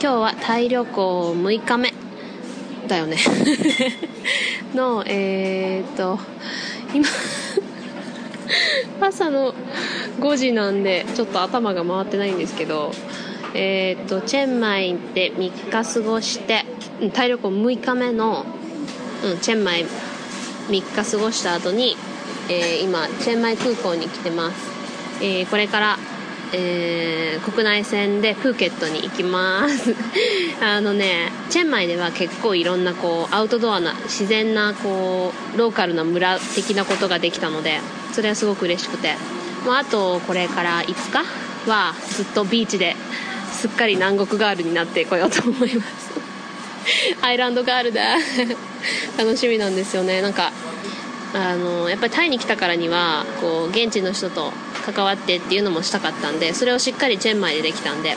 [0.00, 1.92] 今日はタイ旅行6日目
[2.86, 3.16] だよね。
[4.72, 6.20] のえー、っと
[6.94, 7.04] 今
[9.08, 9.52] 朝の
[10.20, 12.92] 5時なんでちょっと頭が回ってないんですけど
[13.54, 16.64] えー、っとチェンマイで3日過ごして
[17.12, 18.46] タイ旅行6日目の、
[19.24, 19.84] うん、チェンマイ
[20.68, 21.96] 3日過ごした後に、
[22.48, 24.56] えー、今チェンマイ空港に来てます、
[25.20, 25.98] えー、これから
[26.52, 29.94] えー、国内線でプーケットに行きます。
[30.62, 37.80] あのねチェンマイでは結構いろんなこうアウトドアな自然なこうローカルな村的なことができたので
[38.12, 39.14] それはすごく嬉しくて。
[39.64, 41.24] もうあとこれから5日
[41.68, 42.96] はずっとビーチで
[43.52, 46.08] すっかり南国ガールになってこようと思います。
[47.22, 48.16] アイランドガールだ。
[49.18, 50.22] 楽しみなんですよね。
[50.22, 50.52] なんか
[51.34, 54.52] あのやっぱりタイに来たからにはこう現地の人と
[54.92, 58.16] 関わってっていうのもしたかったんでそれをしっかりチェンマイでできたんで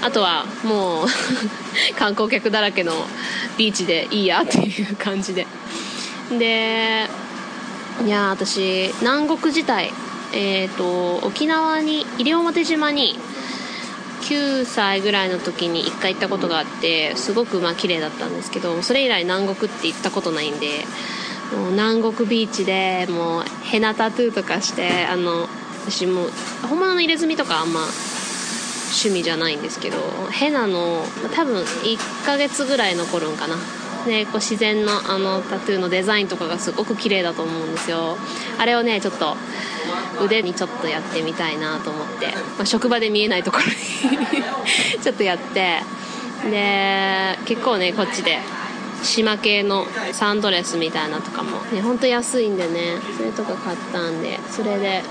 [0.00, 1.06] あとはもう
[1.98, 2.92] 観光客だらけの
[3.56, 5.46] ビーチでいいやっていう感じで。
[6.38, 7.08] で
[8.04, 9.90] いや私南国自体
[10.32, 13.18] えっ、ー、と沖縄に西表島に
[14.22, 20.84] 9歳ぐらいの時に1回行ったことがあってすごくまあ綺麗だったんですけどそれ以来南国って行ったことないんで
[21.56, 25.48] もう南国ビーチでもうヘナタトゥーとかしてあの
[25.90, 26.26] 私も
[26.68, 29.98] 本物の入れ墨とかあんま趣味じゃないんですけど
[30.30, 31.02] ヘナの
[31.34, 33.56] 多分1ヶ月ぐらい残るんかな。
[34.06, 38.16] でこう自然のあのタトゥーのデザインとかがすごく綺麗だと思うんですよ。
[38.58, 39.36] あれをねちょっと
[40.22, 44.42] 腕にちょっとやってみたいなと思って、まあ、職場で見えないところに
[45.02, 45.82] ちょっとやって。
[46.50, 48.38] で結構ねこっちで
[49.02, 55.02] 島系のサンドレスみたいなとかもねほんと安いんでねそれとか買ったんでそれで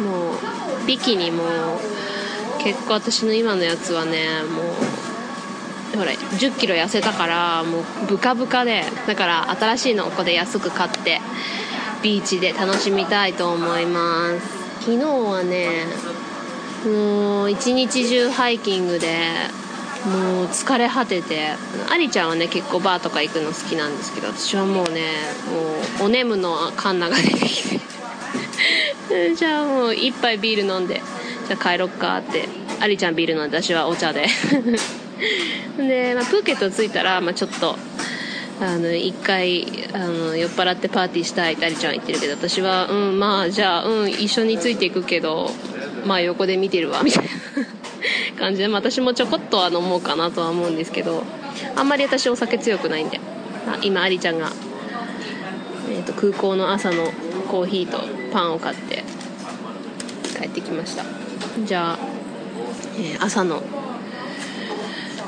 [0.00, 1.44] もうビキニも
[2.62, 11.20] 結構私の今のやつはねもうほら1 0キロ痩せたからもうブカブカでだから新しいのをここで安く買って
[12.02, 14.64] ビーチで楽しみたいと思います。
[14.80, 15.86] 昨日はね
[16.84, 19.16] もう一日中ハイキングで
[20.06, 21.48] もう疲れ果てて
[21.90, 25.12] ありちゃんはね結構バーとか行くの好きなんですけど私はもうね
[25.98, 27.80] もうお眠のカンナが出てきて。
[29.36, 31.00] じゃあもう一杯ビール飲んで
[31.46, 32.48] じゃあ帰ろっかって
[32.80, 34.26] ありちゃんビール飲んで私はお茶で。
[35.76, 37.76] で、まあ、プーケット着いたら、まあ、ちょっと
[38.60, 45.50] あの一回あの酔っ払ってパーティーしたいってありちゃんは言ってるけど私はうんまあじゃあうん一緒についていくけど
[46.06, 47.30] まあ横で見てるわみたいな。
[48.38, 51.22] 感じで、まあ、私もちょこっとは飲もうかなとは思うんですけど
[51.76, 53.20] あんまり私お酒強くないんで
[53.66, 54.52] あ今ありちゃんが、
[55.90, 57.12] えーと空港の朝の
[57.48, 58.00] コーヒーと
[58.32, 59.04] パンを買って
[60.38, 61.04] 帰ってきました。
[61.64, 61.98] じゃあ、
[62.98, 63.62] えー、朝の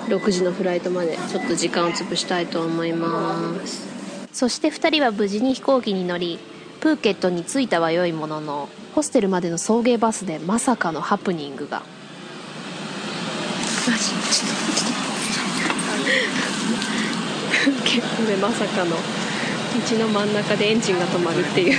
[0.09, 3.87] 6時のフライトまでちょっと時間を潰したいと思います。
[4.33, 6.39] そして2人は無事に飛行機に乗り
[6.81, 11.83] プーケットに着いたは良いもののホステルまでの送迎バスでまさかのハプニングが。
[13.87, 14.27] マジちょっと
[14.73, 14.97] ちょっと
[17.65, 18.97] プーケットでまさかの。
[19.77, 21.75] 道の真ん中でエンジンが止まるっていう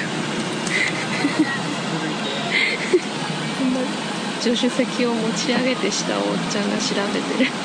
[4.39, 7.49] 助手席を持ち上げてしたおっちゃんが調べてる。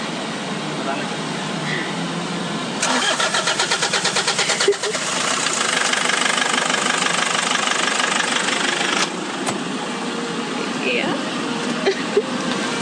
[10.91, 11.07] いや。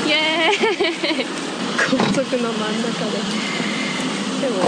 [0.06, 1.26] イエーイ
[2.30, 3.18] 高速の真ん中で
[4.40, 4.60] でも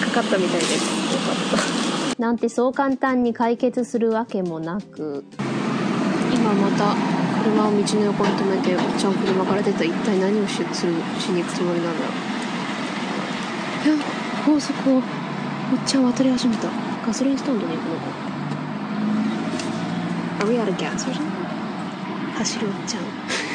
[0.00, 0.72] かかったみたいです
[1.12, 2.22] よかった。
[2.22, 5.24] なんてそう簡単に解決するわけもなく。
[6.32, 6.94] 今また
[7.42, 12.12] 車を道の横に止めておっちゃん車から出た一体何をしするしに行くつもりなんだろ
[13.92, 14.04] ういや
[14.46, 15.02] 高速をおっ
[15.84, 16.68] ちゃん渡り始めた。
[17.04, 18.02] ガソリンスタンドに行くのか。
[20.44, 21.28] Are we out of gas or something?
[22.36, 23.02] 走るおっちゃん。
[23.02, 23.49] 一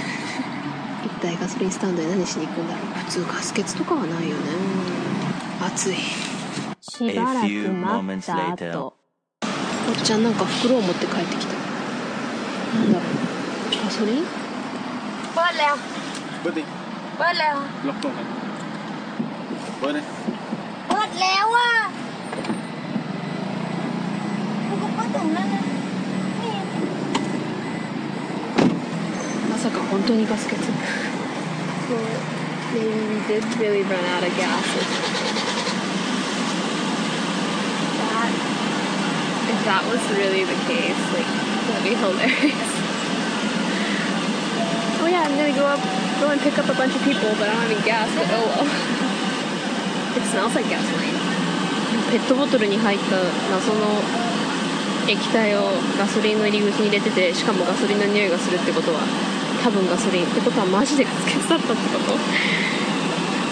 [1.25, 2.85] 体ガソリンスタンドで何しに行くんだろう。
[3.05, 4.43] 普通ガス欠とかはないよね。
[5.59, 5.95] 暑い。
[5.97, 8.93] しばらく待った後
[9.89, 11.53] おっちゃんなんか袋を持って帰ってきた。
[11.55, 11.59] な
[12.83, 13.09] んだろう。
[13.83, 14.23] ガソリン？
[15.35, 15.57] バレ
[16.43, 16.63] バレ
[17.17, 17.41] バレバレ
[19.81, 20.01] バレバレ
[29.49, 30.57] まさか本当にガス欠？
[31.85, 34.65] Maybe we did really run out of gas
[38.01, 38.31] that
[39.53, 41.29] if that was really the case like
[41.69, 42.57] that'd be hilarious
[44.97, 45.77] oh yeah, I'm gonna go up,
[46.17, 48.25] go and pick up a bunch of people, but I don't have any gas, but
[48.33, 48.65] oh well.
[50.17, 51.13] it smells like gasoline
[52.09, 53.17] ペットボトルに入った
[53.51, 54.01] 謎の
[55.07, 59.34] 液体をガソリンの入り口に入れててしかもガソリンの匂いがするってことは
[59.65, 62.13] 多分ガソリンってことはマジでガス欠だったってこと？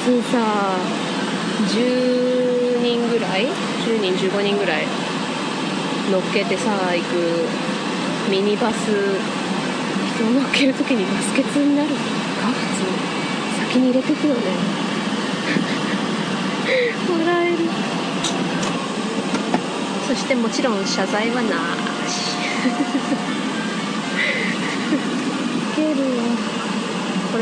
[0.06, 0.77] 普通さ
[1.74, 3.48] 10人ぐらい
[3.81, 4.86] ？10人15人ぐらい
[6.12, 7.48] 乗っけてさ行く
[8.30, 8.92] ミニバス
[10.15, 11.95] 人を乗っける時にガス欠になるか？
[11.95, 12.83] 普通
[13.74, 14.42] 先に入れてくよね。
[17.09, 17.57] 笑える。
[20.07, 21.50] そしてもちろん謝罪はな
[22.07, 22.36] し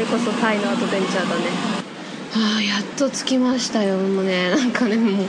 [0.01, 1.81] れこそタイのアドベンチャーだね。
[2.33, 3.97] ああやっと着きましたよ。
[3.97, 5.25] もうねなんかねもう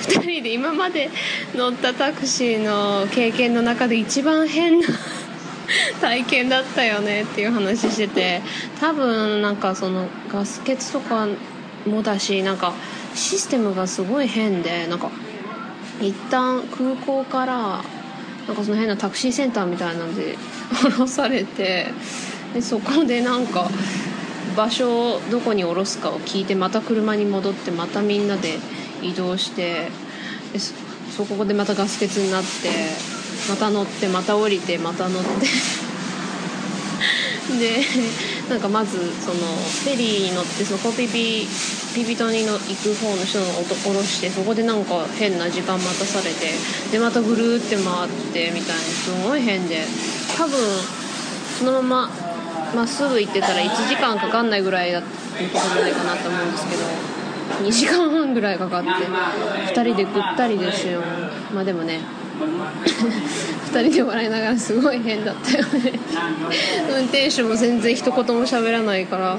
[0.00, 1.10] 2人で今まで
[1.54, 4.86] 乗ったタクシーの経験の中で一番変な
[6.00, 8.40] 体験だったよねっていう話してて
[8.80, 11.28] 多分なんかそのガス欠とか
[11.86, 12.72] もだしなんか
[13.14, 15.10] システムがすごい変でなんか
[16.00, 17.84] 一旦空港から
[18.46, 20.36] なんかその変なタクシーセンターみたいなんで
[20.82, 21.88] 降ろされて
[22.54, 23.68] でそこでなんか
[24.58, 28.58] 場所をどこに降ろすかを聞いてまた車に戻ってまたみんなで
[29.00, 29.88] 移動して
[30.52, 30.74] でそ
[31.16, 32.48] そこでまたガス欠になって
[33.48, 35.28] また乗ってまた降りてまた乗って。
[37.58, 37.82] で
[38.50, 39.36] なんかまずその
[39.84, 41.46] フェリーに乗ってそのコピピ
[41.94, 46.52] ピピ島にの行く方の人の音降ろしてそこでなんか変な時間待たされて
[46.92, 49.86] でまたぐるって回ってみたいにすごい変で。
[50.36, 50.58] 多分
[51.58, 52.10] そのまま
[52.74, 56.82] まっすぐ行ってたら1時間かかんないぐらいだったんじゃないかなと思うんですけど
[57.66, 61.02] 2時間半ぐらいかかって2人でぐったりですよ。
[61.54, 62.00] まあでもね
[63.72, 65.92] 2人で笑いながらすごい変だったよね。
[66.90, 69.38] 運転手も全然一言も喋らないから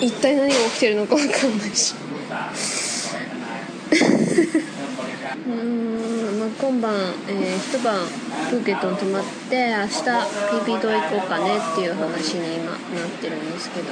[0.00, 1.94] 一体何が起きてるのか分かんないし。
[5.46, 6.94] うーん、まあ、今晩、
[7.28, 7.96] えー一晩
[8.50, 12.78] プーケットに泊まって明日ピーピー島行こうかねっていう話に今なっ
[13.20, 13.88] てるんですけど。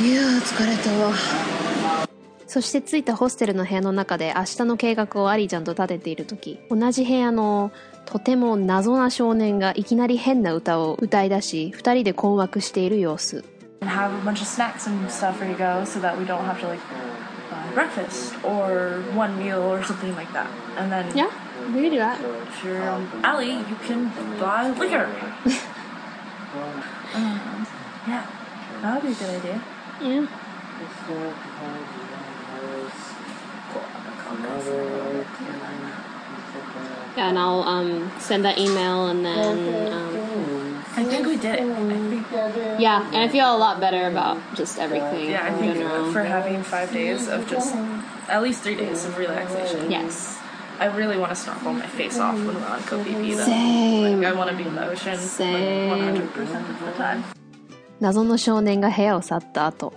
[0.00, 1.12] いやー疲れたわ。
[2.46, 7.70] そして着いたホステルの部屋の中で明日の計画をアリーちゃんと立てている時同じ部屋の
[8.06, 13.44] とても謎な少年がいきなり変な歌を歌い出し二人で困惑している様子
[17.74, 20.50] breakfast or one meal or something like that.
[20.76, 21.30] And then Yeah,
[21.74, 22.20] we can do that.
[22.20, 25.06] if you're on alley, you can buy liquor.
[27.14, 27.66] um,
[28.06, 28.26] yeah,
[28.82, 29.62] that would be a good idea.
[30.00, 30.26] Yeah.
[37.16, 40.14] Yeah, and I'll um, send that email and then um,
[40.97, 41.61] I think we did it.
[41.61, 45.59] I think, yeah, and I feel a lot better about just everything yeah, I in
[45.59, 46.11] think general.
[46.11, 47.75] for having five days of just
[48.29, 49.89] at least three days of relaxation.
[49.91, 50.39] yes.
[50.79, 53.45] I really want to snorkel my face off when we're on Koh Phi Phi, though.
[53.45, 54.21] Same.
[54.21, 55.89] Like, I want to be in the ocean Same.
[55.89, 57.23] like 100% of the time.
[57.99, 59.93] 謎の少年が部屋を去った後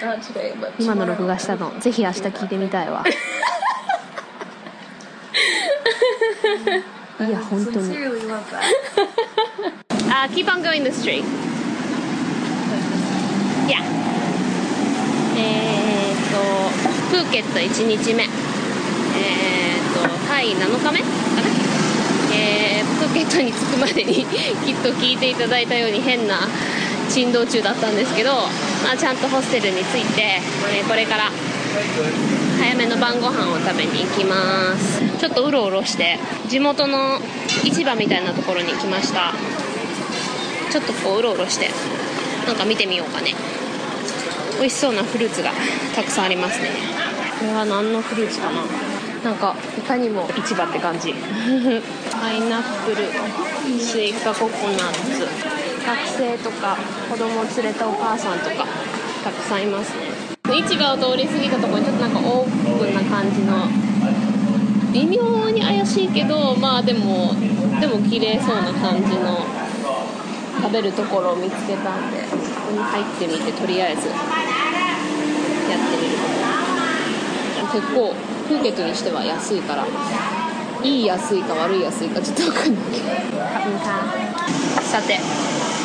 [0.00, 3.04] Not today, but 今の録画したのぜひ明日聞いてみたいわ
[7.19, 8.61] いや本当に sincerely love that.
[10.07, 11.23] Uh, keep on going this tree
[13.67, 13.81] Yeah.
[15.35, 16.37] えーっと、
[17.11, 18.23] プーケット1日目。
[18.23, 21.05] えーっと、タイ7日目か
[21.41, 21.47] な
[22.33, 24.25] えー、プーケットに着くまでにきっ
[24.83, 26.39] と聞いていただいたように変な
[27.09, 28.31] 珍道中だったんですけど、
[28.83, 31.29] まあ、ちゃんとホステルに着いて、えーこれから
[32.59, 35.01] 早めの晩ご飯を食べに行きます。
[35.19, 36.17] ちょっとうろうろして
[36.47, 37.19] 地元の
[37.63, 39.33] 市場みたいなところに来ました。
[40.71, 41.69] ちょっとこううろうろして
[42.45, 43.33] なんか見てみようかね。
[44.59, 45.51] 美味しそうなフルーツが
[45.95, 46.69] たくさんありますね。
[47.39, 48.63] これは何のフルーツかな？
[49.23, 51.13] なんかいかにも市場って感じ。
[52.11, 53.07] パイナップル
[53.79, 55.27] スイカココナッツ
[55.85, 56.75] 学生とか
[57.09, 58.65] 子供を連れたお母さんとか
[59.23, 63.67] たくさんいますね市場を通り過ぎたところにちょっとなんかオープンな感じの。
[64.93, 67.35] 微妙に怪しいけどまあでも
[67.79, 69.45] でも綺麗そうな感じの
[70.61, 74.19] 食べるところを見つけたんでそこに入ってみてとりあえずやっ
[75.91, 76.17] てみる
[77.71, 78.15] 結構
[78.47, 79.85] プーケットにしては安いから。
[80.83, 82.83] いい安いか悪い安いかちょっと分かんない
[84.83, 85.19] さて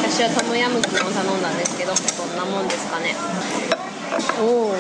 [0.05, 3.82] 私はトムヤムクンを頼んだんですけどどんなもんですかね。
[4.40, 4.74] おお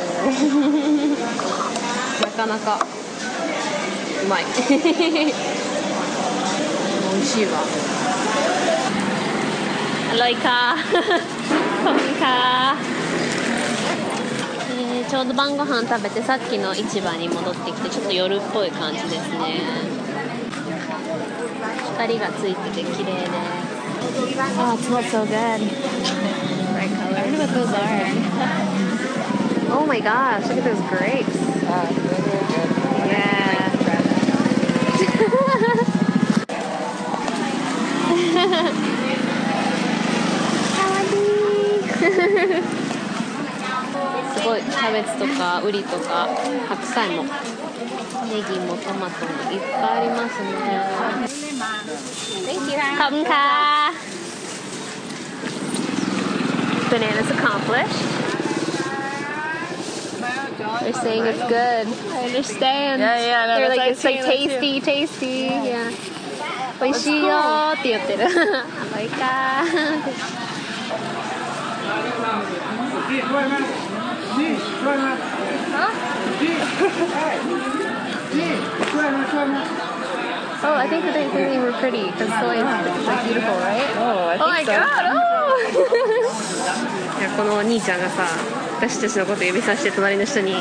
[2.21, 2.79] なかなか
[4.23, 4.73] うまい美
[7.19, 7.51] 味しいわ
[10.11, 10.75] อร่อยか
[11.83, 12.75] ขอบคุณか
[14.71, 19.61] えーちょうど晩ご飯食べてさっきの市場に戻ってきてちょっと夜っぽい感じですね
[21.93, 23.27] 光がついてて綺麗で
[24.59, 25.61] Oh, it smells so good.
[26.73, 27.15] Bright colors.
[27.17, 28.80] I wonder what those are.
[29.74, 31.34] Oh my gosh, look at those grapes.
[31.34, 32.02] Yeah.
[32.04, 32.30] really
[52.70, 53.28] you.
[56.90, 58.31] Bananas accomplished.
[60.81, 61.87] They're saying it's good.
[62.13, 63.01] I understand.
[63.01, 65.45] Yeah, yeah, no, They're that's like what it's like I've seen that tasty, tasty.
[65.67, 65.91] Yeah.
[66.79, 68.25] 美 味しいよって言ってる。
[68.25, 69.63] 甘いか。
[80.59, 82.63] Oh, I think that they think they were pretty because soy is
[83.07, 83.89] like beautiful, right?
[83.97, 85.13] Oh, I Oh my god!
[85.13, 87.00] Oh!
[87.21, 88.27] いやこのお兄ちゃんがさ
[88.77, 90.55] 私たちのこと指さして隣の人に「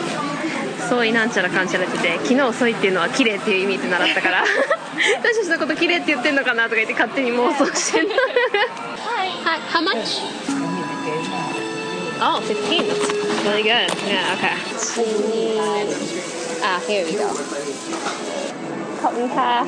[0.88, 4.44] ソイなんちゃらかんちゃら」って言って昨日ソイっていうのは綺麗っていう意味って習ったから
[5.22, 8.18] 私たちのこと綺麗って言ってんのかなとか言って勝手に妄想してんのは
[9.24, 10.22] い How much?
[12.18, 12.88] Oh, 15.
[12.88, 13.92] That's really good.
[14.08, 14.56] Yeah, okay.
[16.64, 17.28] Ah, here we go.
[19.02, 19.64] ขอบคุณค่ะ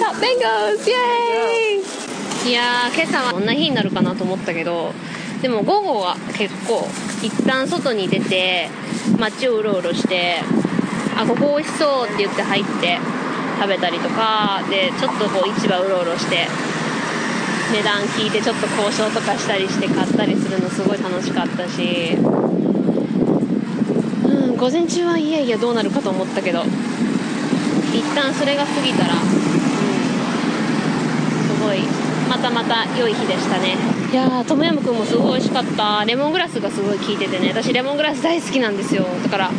[0.00, 1.95] カッペンゴーズイエーイ
[2.47, 4.93] いや今朝はこんな日になるかなと思ったけど
[5.41, 6.87] でも午後は結構
[7.21, 8.69] 一旦外に出て
[9.19, 10.39] 街をうろうろして
[11.17, 12.99] あここ美味しそうって言って入って
[13.59, 16.47] 食べたりとかでちょっとこう市場うろうろして
[17.73, 22.15] 値段聞いてちょっと交渉とかしたりして買ったりするのすごい楽しかったし。
[24.23, 26.63] うん午前中はいやいやどうなるかと思ったけど
[27.93, 29.13] 一旦それが過ぎたら、
[32.27, 33.75] またまた良い日でしたね。
[34.11, 36.05] いやートムヤムクンもすごい美味しかった。
[36.05, 37.49] レモングラスがすごい効いててね。
[37.49, 39.05] 私レモングラス大好きなんですよ。
[39.23, 39.51] だから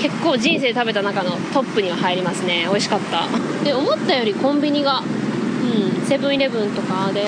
[0.00, 2.66] 結構人生食べた中のトップには入りますね。
[2.68, 3.26] 美味しかった。
[3.64, 6.06] で思ったよりコンビニがうん。
[6.06, 7.26] セブンイレブンとかで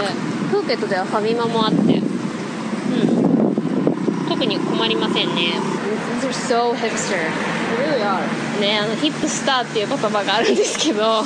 [0.50, 1.76] プーケットではファミマもあって。
[1.76, 2.04] うん。
[4.28, 5.52] 特に困りませんね。
[6.20, 7.16] These are so hipster.
[7.16, 8.49] They really are.
[8.60, 11.24] ねあのヒップスターっていう言葉があるんですけど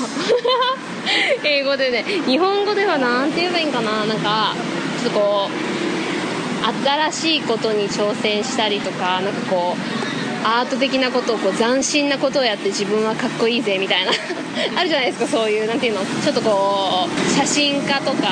[1.45, 4.05] 英語でね日本語では何て言えばいいんかな？
[4.07, 4.55] なんか
[5.03, 10.13] ちょっとこう新しいことに挑戦したりとかなんかこう
[10.45, 14.13] アート的なことをこう斬新なことをやって自分はかっこいいぜみたいな。
[14.79, 16.01] あるじゃないですかそういうなんていうの？
[16.23, 18.29] ちょっとこう写真家とか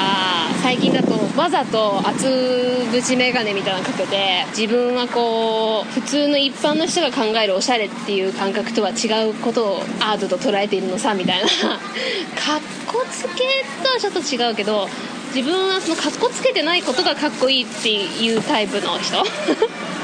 [0.62, 11.48] 最近だとわざと厚縁眼鏡みたいなのかけて自分はこう普通の一般の人が考えるおしゃれっていう感覚とは違うことをアートと捉えているのさみたいな。
[11.48, 14.88] かっこつけとはちょっと違うけど
[15.34, 19.24] 自分はそのかっこつけてないことがかっこいいっていうタイプの人。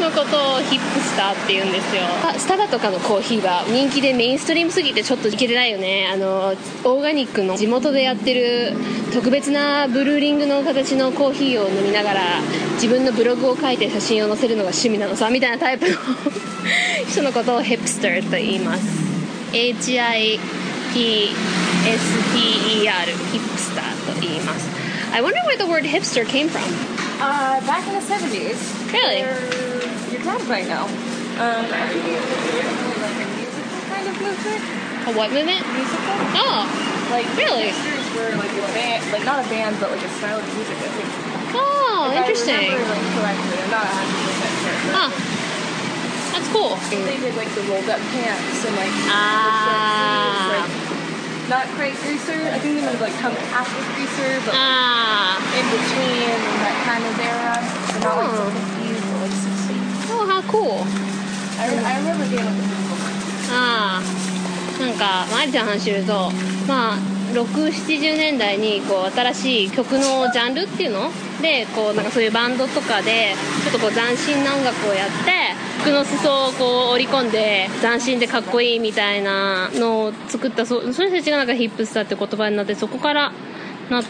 [0.00, 2.02] のことをヒップスターって言うんですよ。
[2.24, 6.08] あスタバとかのコーヒーは人気でメインストリームすぎてちょっといけてないよね。
[6.12, 8.74] あのオーガニックの地元でやってる
[9.12, 12.20] 特別なブルーリングの形のコーヒーを飲みながら
[12.74, 15.30] 自分のブログを書いて写真を載せるのが趣味なのさ。
[15.30, 15.96] みたいなタイプの
[17.08, 18.82] 人のことをヒップスターと言います。
[19.52, 20.38] HIPSTER
[20.92, 21.34] ヒ
[23.38, 24.68] ップスターと言います。
[25.12, 26.62] I wonder where the word hipster came from.
[27.18, 28.92] Uh, back in the 70s.
[28.92, 29.75] Really?
[30.26, 30.84] Your, your dad might know.
[31.38, 32.18] Um, I think it
[32.98, 34.62] like a musical kind of movement.
[35.06, 35.62] A what movement?
[35.70, 36.16] Musical?
[36.34, 36.66] Oh,
[37.14, 37.70] Like, Really?
[37.70, 41.10] like a band, like not a band, but like a style of music, I think.
[41.54, 42.58] oh, If interesting.
[42.58, 44.90] I remember like correctly, I'm not 100% certain.
[44.96, 45.10] Huh.
[46.34, 46.74] That's cool.
[46.90, 50.50] They did like the rolled up pants and like Ah.
[50.50, 50.68] like
[51.48, 52.50] not quite greaser.
[52.50, 55.38] I think they might have like come after greaser, but Ah.
[55.54, 56.34] in between
[56.66, 57.54] that kind of era.
[57.94, 58.36] So not like Oh.
[58.36, 58.75] so confused, but like 60s.
[60.18, 60.80] Oh, how cool.
[61.58, 62.96] I, I remember being a musical.
[63.52, 66.30] ああなんかまりちゃんの話すると
[66.66, 66.98] まあ
[67.32, 71.10] 670年代にこう新しい曲のジャンルっていうの？
[71.40, 83.32] でこうなんかそういうバンドとかでちょっとこう斬新な音楽をやって服の裾をこう織り込んで斬新でかっこいいみたいなのを作ったそそれたちがなんかヒップスターって言葉になってそこから
[83.90, 84.04] なっ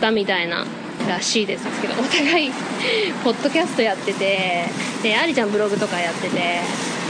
[0.00, 0.64] たみたいな
[1.08, 1.64] らしいです。
[1.80, 2.50] けどお互い
[3.24, 4.64] ポッドキャストやってて
[5.02, 6.60] でありちゃんブログとかやってて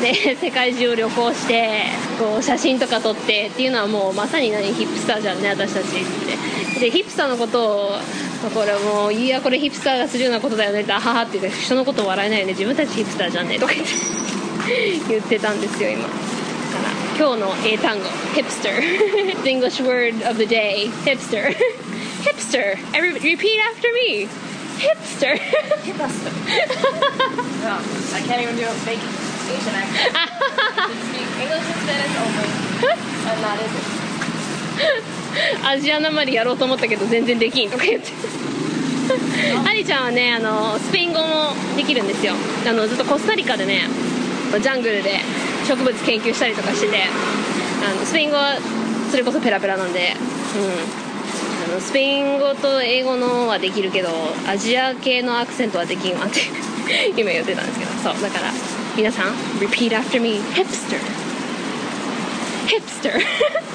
[0.01, 1.85] で 世界中を旅行して
[2.19, 4.73] こう写真とか撮ってっていうのはもうまさに何？
[4.73, 6.81] ヒップスターじゃんね私たちって。
[6.81, 7.99] でヒップスターのことを
[8.53, 12.53] これもういやこれヒップスターがするようなことだよねってあははって言って人のこと笑えないよね。
[12.53, 13.93] 自分たちヒップスターじゃんねとか言って
[15.09, 16.09] 言ってたんですよ今。
[17.19, 18.05] 今日の英単語
[18.35, 18.81] hipster
[19.43, 21.55] The English word of the day hipster
[22.23, 24.29] hipster Every, repeat after me
[24.79, 26.25] hipster Hip us.
[27.63, 27.79] no,
[28.17, 28.99] I can't even do a fake
[29.53, 30.15] Asian accent.
[30.15, 32.49] I can speak English and Spanish only.
[33.29, 34.03] And that is it.
[35.65, 38.11] アジアなまりやろうと思ったけど全然できんとか言って
[39.67, 42.35] アリちゃんはねあのスペイン語もできるんですよ
[42.67, 43.83] あのずっとコスタリカでね
[44.61, 45.21] ジャングルで
[45.67, 48.57] 植物研究したりとかしててあのスペイン語は
[49.11, 54.09] それこそペラペラなんで、うん、あのスペイン語と英語のはできるけど
[54.49, 56.41] アジア系のアクセントはできんわって
[57.17, 57.93] 今言ってたんですけど。
[58.03, 58.53] そうだから
[58.97, 60.99] 皆さん repeat after me hipster.
[62.67, 63.21] Hipster.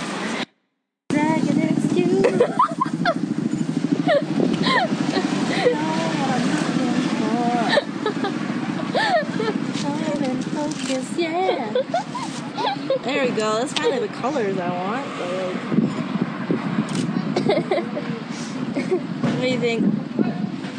[13.46, 13.58] go.
[13.58, 15.06] That's finally the colors I want.
[15.18, 15.56] But like...
[19.22, 19.84] what do you think?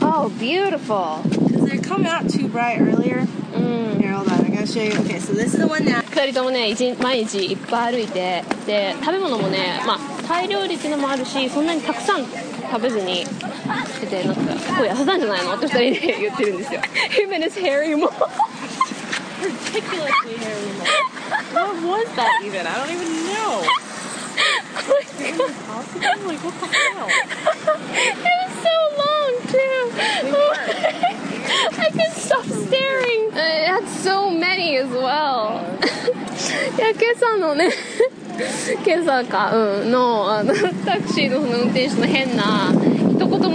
[0.01, 1.22] Oh, beautiful.
[1.24, 3.27] Because they're coming out too bright earlier.
[3.55, 4.00] うん。
[4.00, 4.46] Here, hold on.
[4.46, 4.91] I gotta show you.
[5.01, 6.01] Okay, so this is the one now.
[6.01, 13.29] 二人ともね一日毎日いっぱい歩いてで食べ物もねまあタイ料理っていうのもあるしそんなにたくさん食べずにし
[14.01, 18.10] ててなんかすごい痩せたんじゃないのって二人で言ってるんですよ Him and his hairy も
[19.43, 20.37] Ridiculously hairy.
[21.53, 22.65] What was that even?
[22.67, 23.63] I don't even know.
[25.67, 26.27] Possible?
[26.27, 27.08] Like, what the hell?
[27.93, 29.82] It was so long too
[31.79, 35.62] I couldn't stop staring It had so many as well
[36.77, 37.70] いや今朝のね
[38.86, 40.53] 今朝かうんのあの
[40.86, 42.87] タクシーのその運転手の変な一 言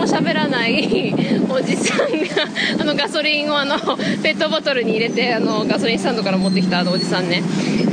[0.04, 1.14] も喋らない
[1.50, 3.78] おじさんがあのガソリンをあの
[4.22, 7.42] ペットボトルに入れてあのガソリンスタンドから持ってきたあのおじさんね。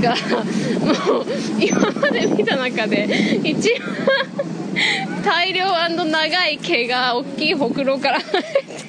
[0.01, 1.27] がもう
[1.61, 5.71] 今まで見た中で一番大量
[6.11, 8.80] 長い毛が大きいほくろから生え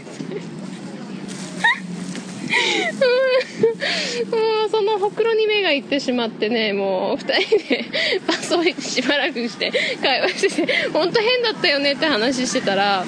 [4.29, 7.85] もうそのほくろに目がいってしまってねもう2人で
[8.27, 13.07] パスをしばらくして会話してて本当変だったよねって話してたら、うん、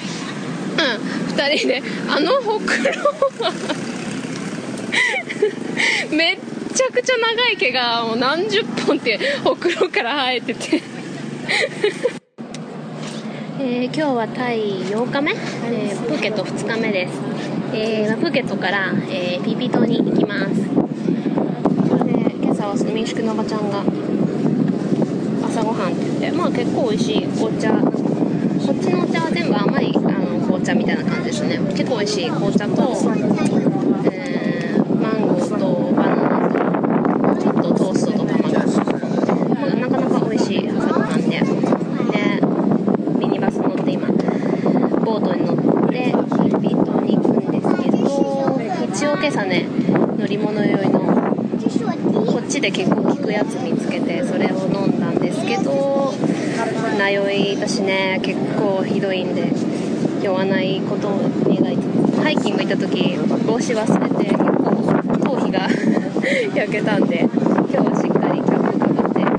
[1.34, 2.92] 2人であのほくろ
[3.44, 3.52] は
[6.10, 6.38] めっ
[6.74, 10.82] ちゃくちゃ長い毛がもう何十本ってほくろから生えてて。
[13.58, 17.12] えー今日はタイ8日目、えープーケット2日目です、
[17.72, 20.54] えープーケットから、えーピーピー島に行きます。
[21.88, 23.80] それで今朝は民宿のおばちゃんが
[25.46, 27.22] 朝ごはんって言ってまあ結構美味しい。
[27.26, 27.70] 紅茶。
[27.72, 31.58] こっちのお茶は全部甘いあの紅茶みたいな感じですね。
[31.76, 32.72] 結構美味しい紅茶と、
[34.12, 38.48] えーマンゴーとバナナとちょっとトーストと卵
[39.54, 41.44] まあなかなか美味しい朝ごはんでで
[43.18, 45.56] ミニバス乗って今ボートに乗っ
[45.88, 47.98] てピーピー島に行くんですけど
[48.84, 49.66] 一応今朝ね
[50.18, 51.00] 乗り物酔いの
[52.24, 56.14] こっちで結構効くやつ見つけてそれを飲んだんですけど
[56.92, 59.52] 船酔いだしね結構ひどいんで
[60.22, 63.16] 酔わないことを願いつつハイキング行った時
[63.46, 64.74] 帽子忘れて結構
[65.18, 65.68] 頭皮が
[66.54, 69.30] 焼けたんで今日はしっかりキャップかぶって行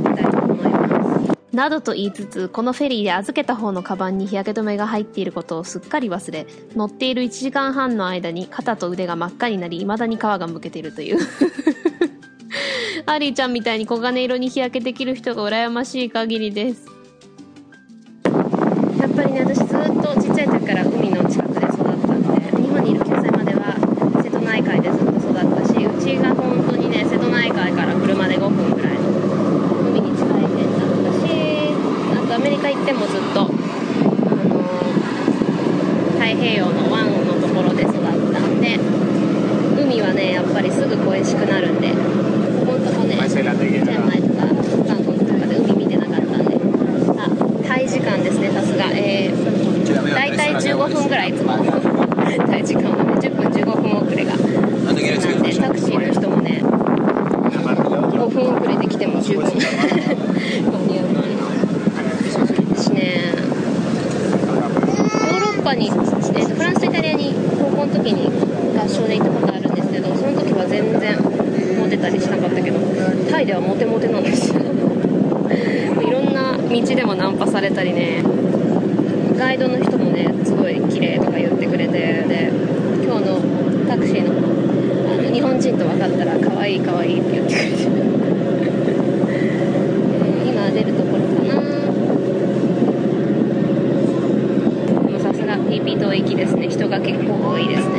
[0.00, 1.56] きたいと思います。
[1.56, 11.18] などと言いつつこのフェリーで預けた方のカバンに日焼け止めが入っていることをすっかり忘れ乗っている1時間半の間に肩と腕が真っ赤になり未だに皮がむけているという。
[13.06, 16.86] アリーちゃんみたいに黄金色に日焼けできる人が羨ましい限りです
[18.98, 19.68] やっぱりね私ずっ
[20.02, 23.76] とちっちゃい時から海の近くで育ったんで日本にいる9歳までは
[24.24, 29.10] 瀬戸内海でずっと育ったしうちが本当にね瀬戸内海から車で5分ぐらいの
[29.90, 31.30] 海に近い辺だったし
[32.16, 34.58] あとアメリカ行ってもずっと、あの
[36.18, 38.80] 太平洋の湾のところで育ったんで
[39.80, 44.46] 海はねやっぱりすぐ恋しくなるんでここのとこねチェンマイとか
[44.88, 46.56] バンコクとかで海見てなかったんで
[47.18, 47.28] あ
[47.68, 55.02] タイ時間ですねさすがえー、大体15分ぐらいいつもタイ時間はね10分15分遅れがなんで
[55.54, 59.60] タクシーの人もね5分遅れてきても十分間に
[60.98, 61.36] 合うのに
[62.74, 65.94] 私ねヨーロッパに、えー
[66.48, 68.30] とフランスとイタリアに高校の時に
[68.78, 71.16] 合唱で行ったことあるんですけどその時は全然
[71.76, 71.96] モテ
[79.56, 82.50] イドの人もねすごい綺麗とか言ってくれてで
[83.04, 83.38] 今日の
[83.86, 84.32] タクシーの
[85.12, 87.82] あの日本人と分かったら可愛い可愛いって言ってくれて
[89.28, 91.60] えー今出るところかな
[95.04, 97.96] でもさすが PP 島駅ですね人が結構多いですね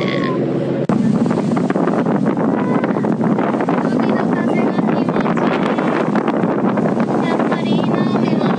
[3.84, 5.54] 海の風が気持ちい
[7.22, 8.50] いやっぱりいいな海は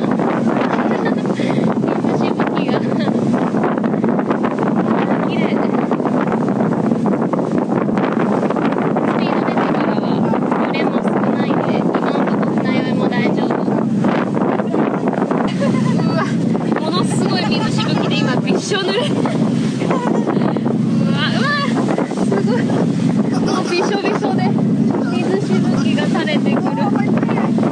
[1.86, 2.80] 水しぶきが
[5.28, 5.54] 綺麗ス
[9.18, 10.04] ピード出てからは
[10.66, 13.50] 揺れも少ないんで今のところ船酔いも大丈夫
[16.04, 16.20] うわ
[16.82, 19.14] ものすごい水しぶきで今びっしょ濡れう
[21.12, 21.50] わうわ
[22.26, 22.72] すごいも
[23.62, 24.44] うびしょびしょで
[25.12, 26.76] 水しぶきが垂れてくる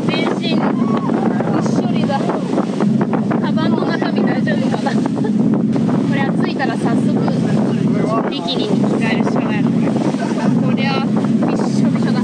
[0.08, 0.60] 全身びっ
[1.66, 2.20] しょりだ
[3.42, 5.00] カバンの中身大丈夫かなこ
[6.14, 7.10] れは着いたら早速
[8.30, 9.88] ビキニに着替えるしかないのこれ
[10.68, 12.22] こりゃびっしょびしょだ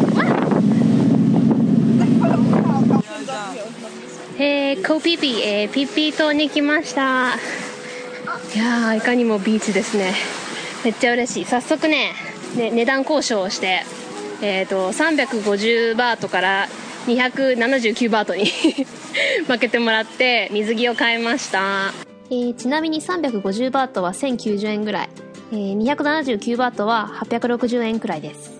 [4.39, 7.35] えー、コーピーピー、えー、ピッピー島に来ました。
[8.53, 10.13] いやーいかにもビーチですね。
[10.83, 11.45] めっちゃ嬉しい。
[11.45, 12.11] 早速ね
[12.57, 13.83] ね値段交渉をして
[14.41, 16.67] えー、と350バートから
[17.07, 18.47] 279バートに
[19.47, 21.93] 負けてもらって水着を買いました、
[22.29, 25.09] えーちなみに350バートは1090円ぐらい、
[25.53, 28.51] えー279バートは860円くらいです。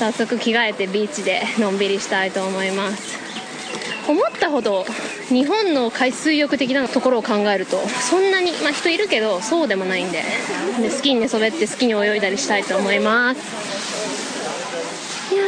[0.00, 3.14] 早速着替えてビーチでのんびりしたいと思います。
[4.08, 4.84] 思ったほど
[5.34, 10.22] 日本の海水浴的なところを考えるとそんなに、まあ、人いるけどそうでもないんで
[10.80, 13.40] で好きに寝そべって好きに泳いだりしたいと思います
[15.34, 15.46] いやー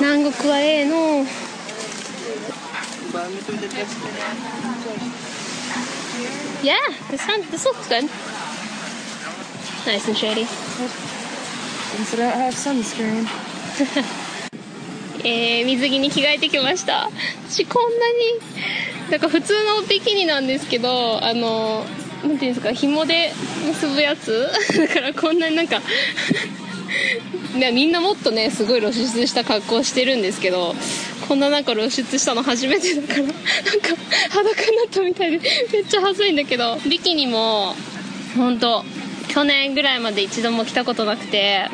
[0.00, 1.24] 南国はええの
[7.08, 8.04] this one, this looks good.
[9.86, 10.44] Nice and shady.
[12.04, 13.28] So don't have sunscreen.
[15.24, 17.10] えー、水着に着替えてきました。
[17.48, 21.84] 私こんなになんか普通のビキニなんですけどあの
[22.22, 23.32] なんていうんですか紐で
[23.66, 24.48] 結ぶやつ？
[24.76, 25.80] だからこんなになんか
[27.72, 30.74] みんなもっとねすごい露出した格好してるんですけど
[31.28, 33.34] こんななんか露出したの 初めてだからなんか
[34.30, 37.74] 裸になったみたいでめっちゃ恥ずいんだけどビキニも
[38.36, 38.84] 本当
[39.28, 41.66] 去年ぐらいまで一度も着たことなくて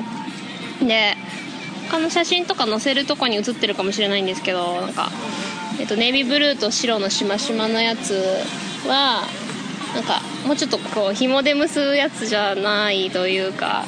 [0.82, 1.16] で
[1.94, 5.10] 他の写真とか載せるとこに写ってるかもしれないんですけどなんか、
[5.78, 8.14] えっと、ネイビーブルーと白のしましまのやつ
[8.88, 9.22] は
[9.94, 13.84] なんかもうちょっとこう紐で結ぶやつじゃないというか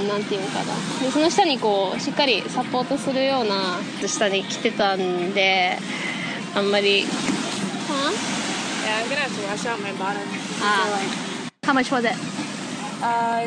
[0.00, 5.76] うんなんていうのかなでその下にこうしっかりサポートするような下に着てたんで
[6.54, 7.02] あんまり?
[7.02, 7.06] Yeah,
[8.96, 10.22] I'm gonna have to wash out my bottom.
[10.62, 10.88] Ah.
[11.62, 12.16] How much was it?
[13.02, 13.46] Uh,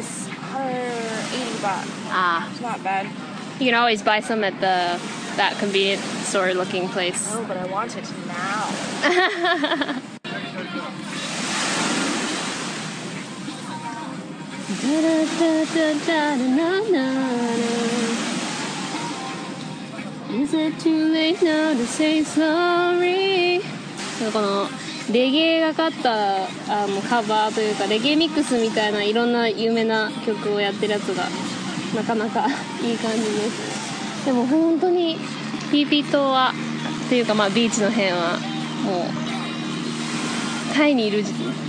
[0.61, 1.85] it's 180 baht.
[2.11, 3.07] Ah, It's not bad.
[3.59, 4.99] you can always buy some at the
[5.37, 7.31] that convenience store looking place.
[7.33, 9.99] Oh, but I want it now.
[20.31, 23.61] Is it too late now to say sorry?
[25.11, 31.25] レゲエがかったあのカバーというかレゲエミックスみたいないろんな有名な曲をやってるやつが
[31.93, 32.47] なかなか
[32.81, 34.25] いい感じです。
[34.25, 35.17] でも本当に
[35.71, 36.53] ピーピー島は
[37.05, 38.39] っていうかまあビーチの辺は
[38.85, 39.05] も
[40.71, 41.23] うタイにいる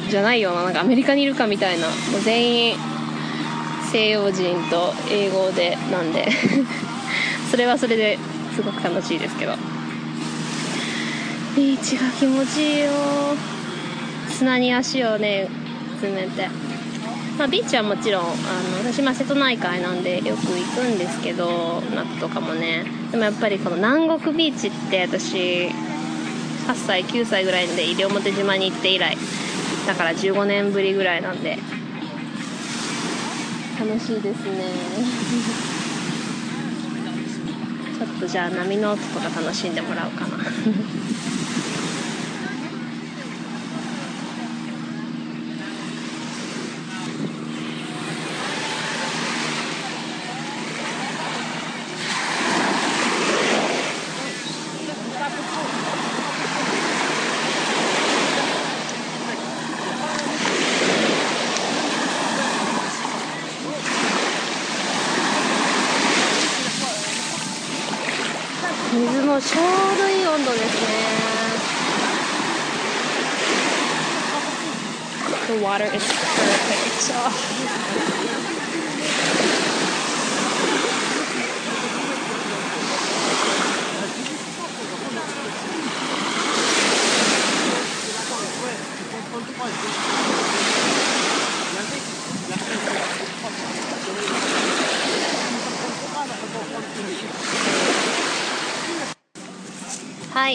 [0.09, 2.77] じゃないようななんかアメリカにいるかみたいなもう全員
[3.91, 6.29] 西洋人と英語でなんで
[7.51, 8.19] それはそれで
[8.55, 9.74] すごく楽しいですけど。
[11.57, 12.91] ビーチが気持ちいいよ。
[14.29, 15.49] 砂に足をね
[16.01, 16.49] 詰めて、
[17.39, 18.33] まあ、ビーチはもちろんあの
[18.79, 22.85] 私まあ瀬戸内海なんでよく行くんですけど夏とかもね。
[23.13, 25.69] でもやっぱりこの南国ビーチって私
[26.67, 29.17] 8歳9歳ぐらいで西表島に行って以来。
[29.87, 31.59] だから15年ぶりぐらいなんで。
[33.79, 34.65] 楽しいですね。
[37.99, 40.39] ちょっとじゃあ波の音とか楽しんでもらおうかな。
[69.45, 71.69] ちょうどいい温度ですね。
[75.47, 77.11] The water is perfect.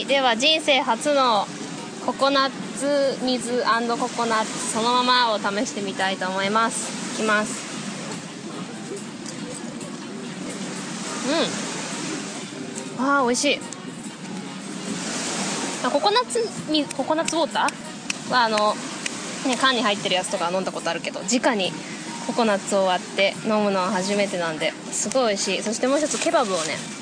[0.10, 1.46] では人生初の
[2.04, 7.20] ココナッツ水ココナッツそのままを試してみたいと思います。
[7.22, 7.70] いきます。
[12.98, 13.06] うん。
[13.06, 13.60] あー美味しい。
[15.88, 16.44] ココナッツ
[16.98, 18.74] ココナッツウォーターはあの、
[19.46, 21.72] ね、缶に入ってるやつとか飲んだことあるけど直に
[22.26, 25.62] ココナッツを割って飲むのは初めてなんですごい美味しい。
[25.62, 26.99] そしてもう一つケバブをね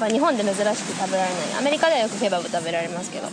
[0.00, 3.28] まあ日本で珍しく食べられないアメリカではよくケバブ食べられますけど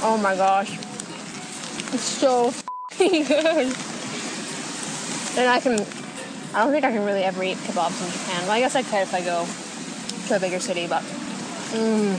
[0.00, 0.78] Oh my gosh
[1.92, 3.74] It's so f***ing good
[5.36, 5.84] And I can
[6.54, 8.42] I don't think I can really ever eat kebabs in Japan.
[8.42, 9.46] Well, I guess I could if I go
[10.28, 11.02] to a bigger city, but.
[11.72, 12.16] Mmm.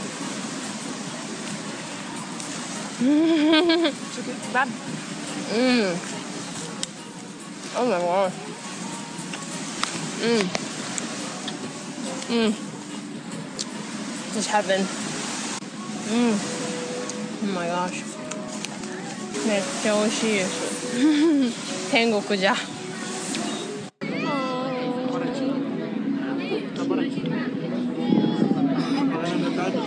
[4.53, 4.67] Bad.
[5.49, 5.97] Mmm.
[7.75, 8.31] Oh my god.
[10.21, 10.62] Mmm.
[12.28, 12.52] Mmm.
[14.34, 14.80] Just heaven.
[16.08, 16.34] Mmm.
[17.42, 18.02] Oh my gosh.
[19.46, 21.90] めっちゃ美味しいです。
[21.92, 22.54] 天国じゃ。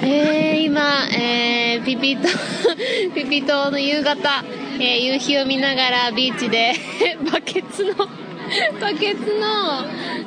[0.03, 2.29] えー、今、えー、ピピ島
[3.15, 4.43] ピピ島の夕方、
[4.79, 6.73] えー、夕日を見ながらビーチで
[7.31, 8.26] バケツの
[8.81, 9.85] バケツの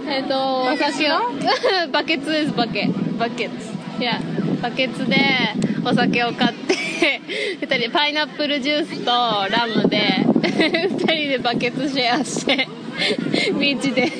[0.08, 1.16] えっ、とお酒を
[1.92, 2.88] バケツですバケ。
[3.18, 3.70] バケツ。
[4.00, 4.20] いや
[4.62, 5.16] バケツで
[5.84, 6.74] お酒を買って
[7.60, 12.66] 2人でパイナップルジュースとラムで2人でバケツシェアして
[13.58, 14.10] ビーチで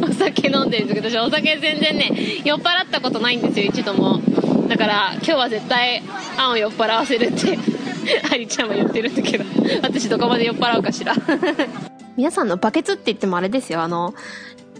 [0.00, 2.10] お酒飲んでるんですけど私お酒全然ね
[2.44, 4.20] 酔っ払ったことないんですよ一度も。
[4.68, 6.02] だから今日は絶対
[6.36, 7.58] あんを酔っ払わせるって
[8.30, 9.44] ありちゃんは言ってるんだけど
[9.82, 11.14] 私どこまで酔っ払うかしら
[12.16, 14.14] 皆さんのバケツって言ってもあれですよあの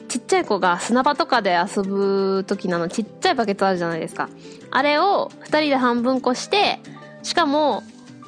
[0.09, 4.29] ちっちゃい子が砂場とかで遊ぶ時のあのちっちゃいバケツあるじゃないですか
[4.71, 6.79] あれを2人で半分こして
[7.23, 7.83] しかも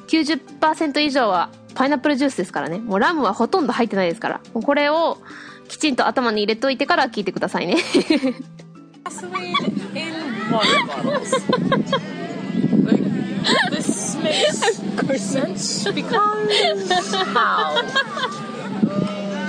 [0.07, 5.19] 90%以上はパイナップルジュースですからねもうラムはほとんど入ってないですからもうこれを
[5.67, 7.77] きちんと頭に入れといてから聞いてくださいね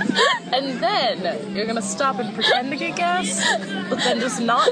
[0.53, 3.43] And then you're gonna stop and pretend to get gas,
[3.89, 4.69] but then just not?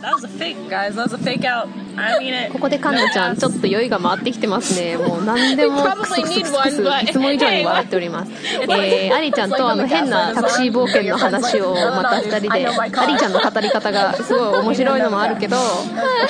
[0.00, 0.94] That was a fake, guys.
[0.94, 1.68] That was a fake out.
[1.96, 2.52] I mean it.
[2.52, 8.32] ここでカンナちゃんちょっと酔いが回ってきてますね もう何でもクスクスクスクスいつも以上に笑っております
[8.68, 15.56] えー、アリちゃんとあの変なタクシー冒険の話をまた二人でアリちゃんの語り方がすごい面白いのもあるけど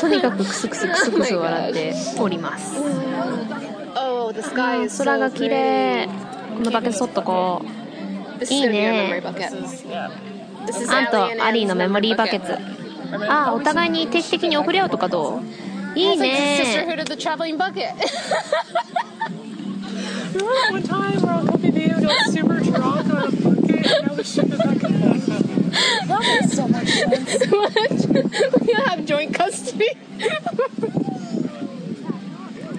[0.00, 2.76] とにかくクスクスクスクス笑っております
[3.98, 4.33] Oh,
[4.98, 6.09] 空が綺麗
[6.57, 7.86] このバケツ取っとこう
[8.51, 9.22] いいね。
[10.88, 12.53] あんとアリーのメモリーバケツ。
[13.29, 15.40] ああ、お互いに定期的に送り合うとかど
[15.94, 15.99] う？
[15.99, 16.62] いいね。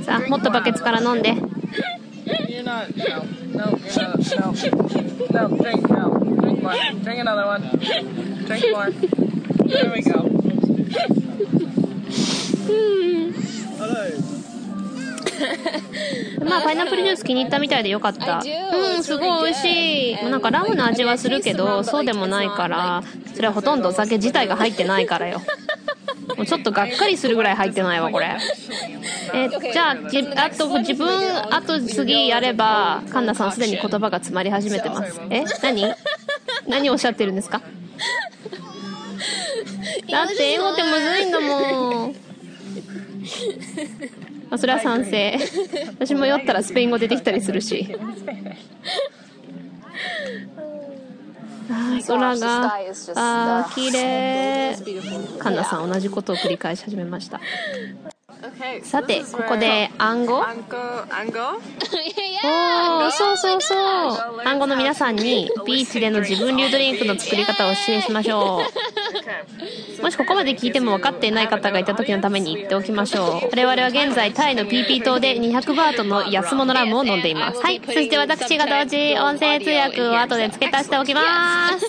[0.03, 1.33] さあもっとバケツから飲んで。
[2.49, 2.95] you're not.
[2.95, 4.51] No, no, no, no.
[5.31, 6.09] No, drink now.
[6.09, 6.73] Drink more.
[7.03, 7.61] Drink another one.
[8.45, 8.91] Drink more.
[8.91, 10.19] There we go.
[13.77, 14.11] Hello.
[16.49, 23.03] まあパイナップルジュース気に入ったみたいでよかったうんすごい美味しいなんかラフの味はするけどそうでもないから
[23.35, 25.41] それはほとんどお酒自体が入ってないからよ
[26.37, 28.37] もうちょっとがっかりするぐらい入ってないわこれ。
[29.33, 31.09] えじゃあじあと自分
[31.53, 35.19] あと次やればカンナさんすでに言葉が詰まり始めてます。
[35.29, 35.93] え何？
[36.67, 37.61] 何おっしゃってるんですか？
[40.11, 42.15] だって英語ってむずいんだもん。
[44.49, 45.37] まそれは賛成。
[45.99, 47.95] 私も酔ったらスペイン語出てきたりするし。
[52.07, 52.75] 空が
[53.15, 54.75] あー綺麗
[55.39, 57.39] カンナさん同じことを繰り返し始めました.
[58.83, 60.39] さてここで暗号.
[62.43, 63.77] おーそうそうそう
[64.45, 68.61] 暗号の皆さんにビーチでの自分流ドリンクの作り方を教えしましょ
[69.99, 73.49] う.もしここまで聞いても分かっていない方がいた時のために言っておきましょう。
[73.51, 77.61] 我々は現在タイの PP 島で200バートの安物ラムを飲んでいます。
[77.61, 77.81] はい。
[77.85, 81.21] そして私が同時音声通訳を後で付け足しておきま
[81.79, 81.85] す。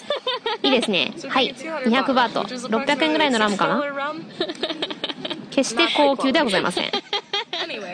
[0.63, 1.13] いいですね。
[1.29, 1.55] はい。
[1.55, 2.43] 200バート。
[2.45, 3.83] 600円ぐらいのラムかな
[5.59, 6.91] 決して高級ではございません。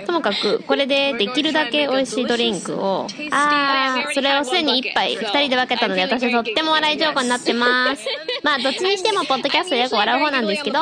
[0.06, 8.06] ともかく、これでできるだけ美味しいドリンクを、あー、それをすでに1杯2人で分けたので私はとっても笑い上手になってます。
[8.42, 10.78] まあ、どっちにしてもポッドキャストでよく笑う方なんですけど、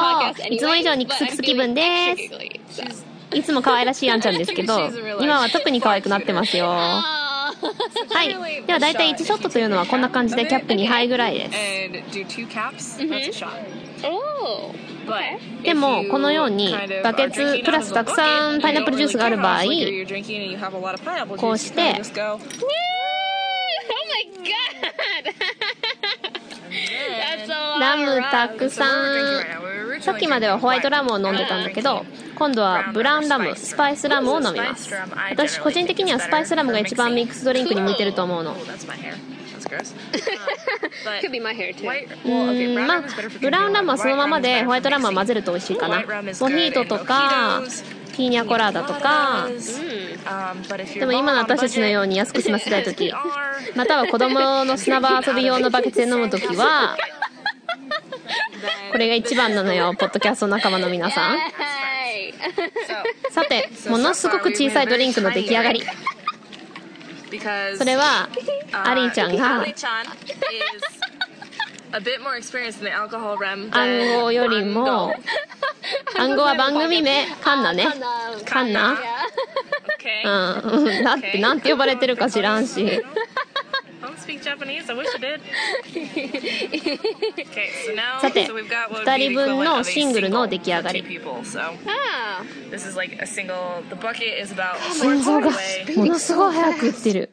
[0.50, 1.82] いつも以上にクスクス気分で
[2.16, 3.36] す。
[3.36, 4.90] いつも可愛らしいあんちゃんですけど、
[5.20, 6.66] 今は特に可愛くなってますよ。
[6.66, 7.22] は
[8.24, 8.66] い。
[8.66, 11.56] では大体1ショットというのはこんな感じでキャップ2杯ぐらいです。
[15.06, 15.62] Oh.
[15.62, 19.62] でも、このようにバケツプラスたくさんパイナップルジュースがある場合、
[21.36, 22.00] こうして.
[22.00, 22.02] Oh!
[27.80, 29.62] ラムたくさん。
[30.00, 34.90] さっきまではホワイトラムを飲んでたんだけど、今度はブラウンラム、スパイスラムを飲みます。
[35.30, 38.56] 私、個人的にはスパイスラムが一番ミックスドリンクに向いてると思うの。
[39.62, 39.94] That's gross.
[41.20, 41.88] Could be my hair too.
[42.24, 43.04] ううんまあ、
[43.40, 45.98] ブラウンラムはそのままでホワイトラムは混ぜると美味しいかな。
[45.98, 47.62] モヒートとか、
[48.16, 49.48] ピーニャコラーダとか、
[50.98, 53.12] でも今の私たちのように安く済ませたいとき、
[53.76, 56.96] または子供の砂場遊び用のバケツで飲むときは、
[58.92, 61.38] これが一番なのよ、ポッドキャスト仲間の皆さん。
[63.30, 65.82] さて、ものすごく小さいドリンクの出来上がり。
[67.78, 68.28] それは、
[68.72, 69.62] アリーちゃんが、
[71.94, 75.14] a bit more experienced in the alcohol realm 暗号よりも、
[76.18, 77.86] 暗号は番組名、カンナね。
[78.46, 78.96] カンナ
[80.02, 80.22] Okay.
[80.24, 80.28] う
[80.80, 81.04] んうん。
[81.04, 83.02] だって、なんて呼ばれてるか知らんし。
[88.20, 91.06] さて so we've got what would 二 be 人 the 分のシングルの出来上がり two。
[91.06, 91.32] people.
[91.44, 92.42] So Ah.
[92.70, 93.82] this is like a single.
[93.88, 95.96] The bucket is about a 心臓が away.
[95.98, 97.30] ものすごい早く打ってる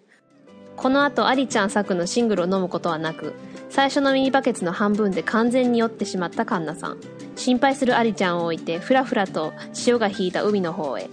[0.75, 3.33] この後アリちゃん作のシングルを飲むことはなく
[3.69, 6.97] 最初のミニバケツの半分で完全に酔ってしまったカンナさん
[7.35, 11.09] 心配するアリちゃんを置いてふらふらと潮が引いた海の方へ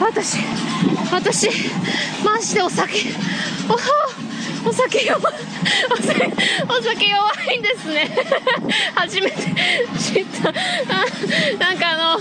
[0.00, 0.38] 私
[1.12, 1.48] 私
[2.24, 2.92] マジでお酒
[3.68, 5.34] おお酒弱い
[5.92, 6.32] お酒
[6.68, 8.10] お酒弱いんですね。
[8.94, 9.36] 初めて
[9.98, 10.52] 知った。
[11.58, 12.20] なんかあの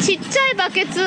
[0.00, 1.06] ちっちゃいバケツを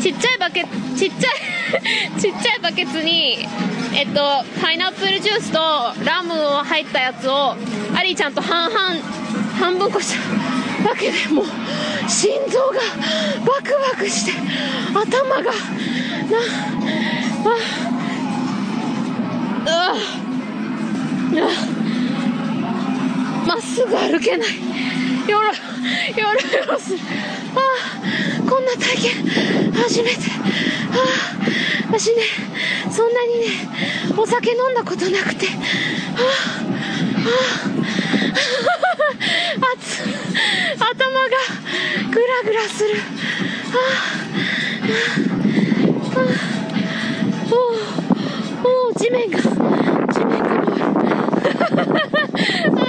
[0.00, 3.46] ちっちゃいバケツちっちゃい ちっちゃいバケツに
[3.94, 5.58] えっとパイナップルジュースと
[6.04, 7.56] ラムを入ったやつを
[7.96, 8.96] アリーちゃんと半々
[9.58, 11.44] 半分こしただけでもう
[12.08, 12.74] 心臓が
[13.46, 14.32] バクバクして
[14.92, 15.50] 頭がな
[19.66, 19.94] あ
[21.32, 21.48] うわ
[23.46, 24.48] まっすぐ歩けない
[25.28, 25.54] よろよ
[26.52, 26.98] ろよろする
[27.56, 30.16] ああこんな体験初めて
[30.92, 32.22] ああ私ね
[32.90, 33.46] そんなにね
[34.18, 36.24] お酒飲んだことなくてああ
[37.24, 37.30] あ
[38.00, 38.03] あ
[40.78, 41.36] 頭が
[42.12, 42.90] グラグラする。
[43.72, 43.76] あ
[46.16, 46.26] あああ
[47.50, 47.54] お
[48.68, 50.74] おお地面が地面がもう
[52.78, 52.82] あ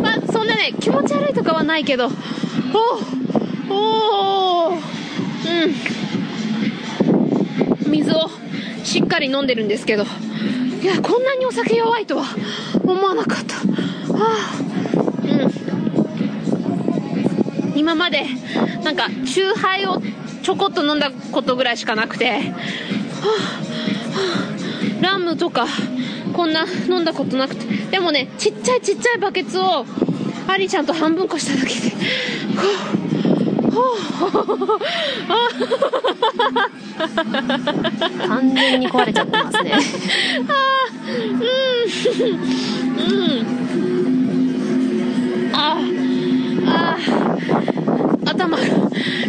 [0.00, 2.10] まあそんなね気持ち悪いとかはないけど。
[2.72, 2.78] お
[3.72, 4.80] おおうん。
[7.90, 8.30] 水を
[8.84, 10.04] しっかり飲んでるんですけど。
[10.82, 12.24] いやこんなにお酒弱いとは
[12.84, 13.56] 思わなかった。
[13.56, 13.60] あ
[14.16, 14.69] あ。
[17.80, 18.26] 今まで
[18.84, 20.02] なんかチューハイを
[20.42, 22.44] ちょこっと飲んだことぐらいしかなくて、はあは
[25.00, 25.66] あラムとか
[26.34, 27.64] こんな飲んだことなくて。
[27.90, 29.84] でもねちっちゃいちっちゃいバケツを
[30.46, 31.90] アリちゃんと半分こしただけで
[33.70, 33.96] ほう
[34.30, 34.42] ほ
[34.74, 34.80] う
[38.28, 39.78] 完全に壊れちゃってますねあ
[41.02, 42.40] うん
[42.98, 43.48] う
[45.48, 45.78] んあ
[46.66, 47.69] ああ
[48.40, 48.64] 頭が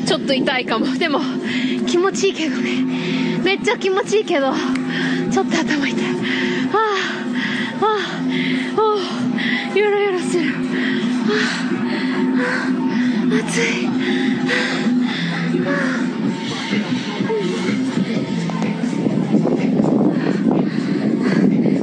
[0.05, 0.85] ちょっと痛いかも。
[0.97, 1.19] でも
[1.85, 2.81] 気持ちいいけどね。
[3.43, 4.53] めっちゃ気持ちいいけど
[5.31, 5.93] ちょっと頭痛い。
[6.73, 6.77] あ
[7.81, 7.97] ああ
[8.77, 8.99] あおう
[9.75, 10.43] ゆらゆらする。
[10.47, 12.51] あああ
[13.35, 13.89] あ暑い。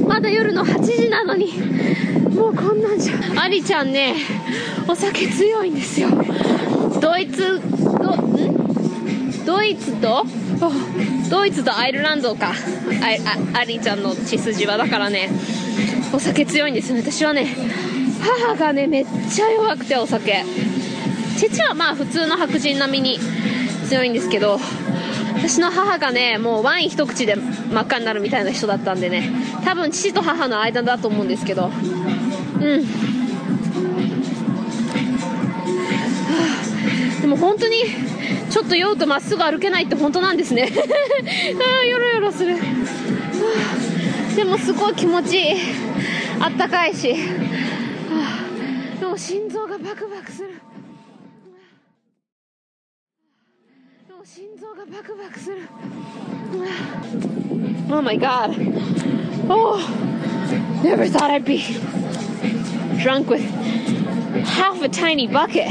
[0.07, 1.53] まだ夜の8時なのに
[2.33, 3.13] もうこんなんじゃ。
[3.39, 4.15] アリちゃんね
[4.87, 6.09] お酒強いんですよ。
[7.19, 9.45] イツどん？
[9.45, 10.25] ドイツと？
[11.29, 12.51] ドイツとアイルランドか。
[12.51, 15.29] あアリーちゃんの血筋はだからね。
[16.13, 17.47] お酒強いんですよ私はね
[18.19, 20.43] 母がねめっちゃ弱くてお酒。
[21.37, 23.19] 父はまあ普通の白人並みに
[23.87, 24.59] 強いんですけど
[25.35, 29.29] 私の母がねもうワイン一口で真っ赤になるみたいな人だったんでね。
[29.63, 31.67] 多分父と母の間だと思うんですけど。
[31.67, 33.08] うん。
[37.29, 37.75] も本当に
[38.49, 40.67] ちょっと酔うとまっすぐ歩けないって本当なんですね。
[41.61, 42.57] ああヨロヨロする、
[44.35, 45.55] でもすごい気持ちいい。
[46.41, 47.13] あったかいし、
[48.99, 50.49] でも心臓がバクバクする。
[54.07, 55.57] でも心臓がバクバクする。
[57.91, 58.55] Oh my god.
[59.49, 59.79] Oh.
[60.83, 61.57] Never thought I'd be
[63.01, 63.41] drunk with
[64.45, 65.67] half a tiny bucket.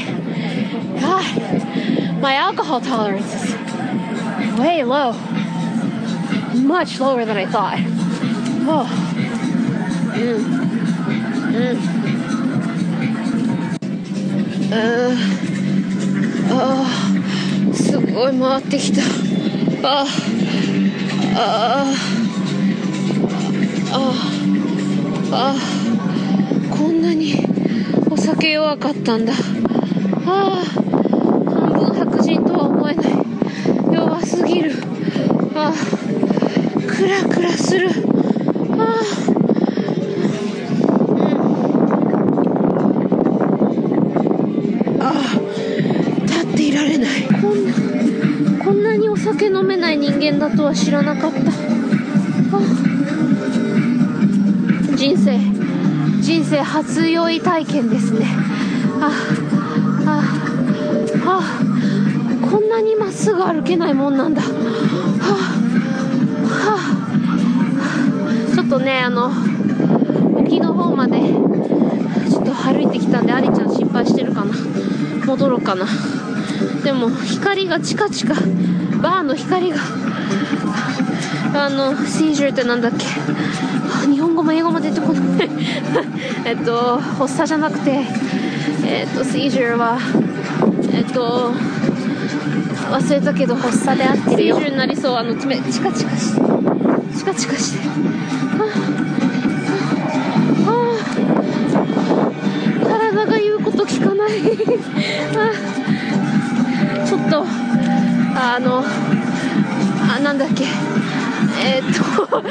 [1.19, 3.55] God, my alcohol tolerance is
[4.59, 5.13] way low.
[6.55, 7.79] Much lower than I thought.
[8.71, 8.87] Oh.
[10.15, 10.41] Mm.
[11.55, 11.77] Mm.
[14.71, 15.17] Uh,
[16.51, 16.87] oh,
[17.73, 19.03] すごい回ってきた。
[19.83, 20.07] あ
[21.35, 21.95] あ
[23.93, 24.15] あ
[25.33, 25.55] あ
[26.77, 27.47] こんなに
[28.11, 29.33] お酒弱かったんだ。
[30.27, 30.79] ああ
[31.51, 33.07] 半分白人とは思えない
[33.93, 34.73] 弱すぎる
[35.55, 35.75] ああ
[36.87, 37.91] クラクラする。
[38.79, 39.01] あ
[45.01, 45.23] あ、ああ
[46.27, 47.11] 立っていられない。
[47.41, 47.73] こんな
[48.65, 51.39] こんなにお酒飲めない人間だとは知らなかった。
[51.39, 51.53] あ。
[54.97, 55.39] 人生
[56.21, 58.27] 人生初酔い体験ですね。
[59.01, 59.38] ああ。
[62.79, 64.41] なにまっすぐ歩けないもんなんだ。
[64.41, 64.49] は
[65.21, 66.79] あ、は
[68.53, 69.33] あ、ちょっとねあの
[70.41, 74.55] 沖の方までちょっと歩いてきたんでアリちゃん心配してるかな。
[75.27, 75.87] 戻ろうかな。
[76.85, 78.35] でも光がチカチカ。
[78.35, 79.79] バーの光が。
[81.55, 83.07] あのシージューってなんだっけ。
[84.09, 85.51] 日本語も英語も出てこない。
[86.47, 88.07] えっと発作じゃなくて。
[88.87, 89.99] えっとシージューは
[90.93, 91.53] えっと
[92.91, 94.59] 忘れたけど発作で合ってるよ。
[94.59, 96.41] になりそうあの爪チカチカして。
[97.17, 97.79] チカチカして。
[100.65, 100.67] ああ。
[102.85, 104.31] 体が言うこと聞かない。
[107.07, 107.45] ちょっと
[108.41, 108.83] あの
[110.15, 110.65] あなんだっけ。
[111.61, 112.43] えー、っと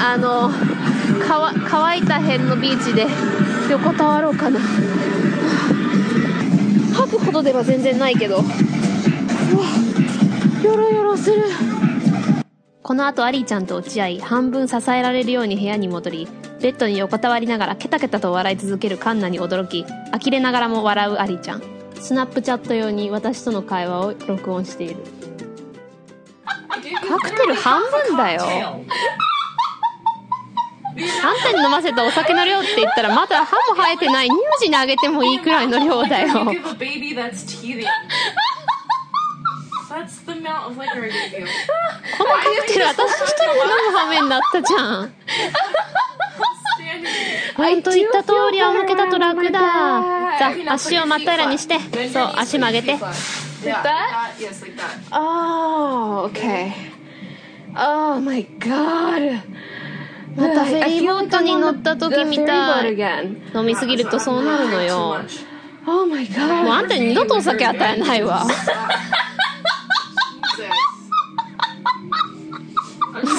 [0.00, 0.50] あの
[1.26, 3.06] 乾乾いた辺のビーチで
[3.70, 4.58] 横たわろうかな。
[6.94, 8.42] 吐くほどでは全然ないけど。
[10.62, 11.44] ヨロヨロする。
[12.82, 16.26] この後アリーちゃんと落ち合い半分支えられるように部屋に戻り
[16.60, 21.62] ベッドに横たわりながらケタケタと笑い続けるカンナに驚き呆れながらも笑うアリーちゃん。
[22.00, 24.96] スナップチャット用に私との会話を録音している。
[27.08, 28.42] カクテル半分だよ。
[28.42, 28.46] あ
[31.32, 37.14] んたに飲ませたお酒の量って言ったらまだ歯も生えてない乳児にあげてもいいくらいの量だよ You give a baby
[39.98, 45.12] that's こんなこと言て私一人で飲む羽目になったじゃん。
[47.56, 49.60] 本当言った通りあ仰向けだと楽だ。
[49.60, 51.78] さあ、足をまっ平らにして、
[52.08, 52.96] そう、足曲げて。
[55.10, 56.72] ああ、OK。
[57.76, 59.40] Oh my god!
[60.36, 62.96] またフェリーボートに乗った時みたい。
[63.54, 65.16] 飲みすぎるとそうなるのよ。
[65.86, 66.62] Oh my god.
[66.64, 68.46] もうあんたに二度とお酒与えないわ。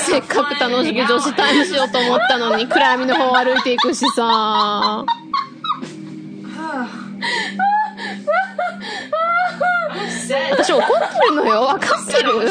[0.06, 5.06] せっかく楽しく女子タイムしようと思ったのに暗闇の方歩いていくしさ。
[10.52, 10.90] 私怒って
[11.30, 11.62] るのよ。
[11.62, 12.34] わかってる？
[12.34, 12.42] か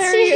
[0.00, 0.32] しい。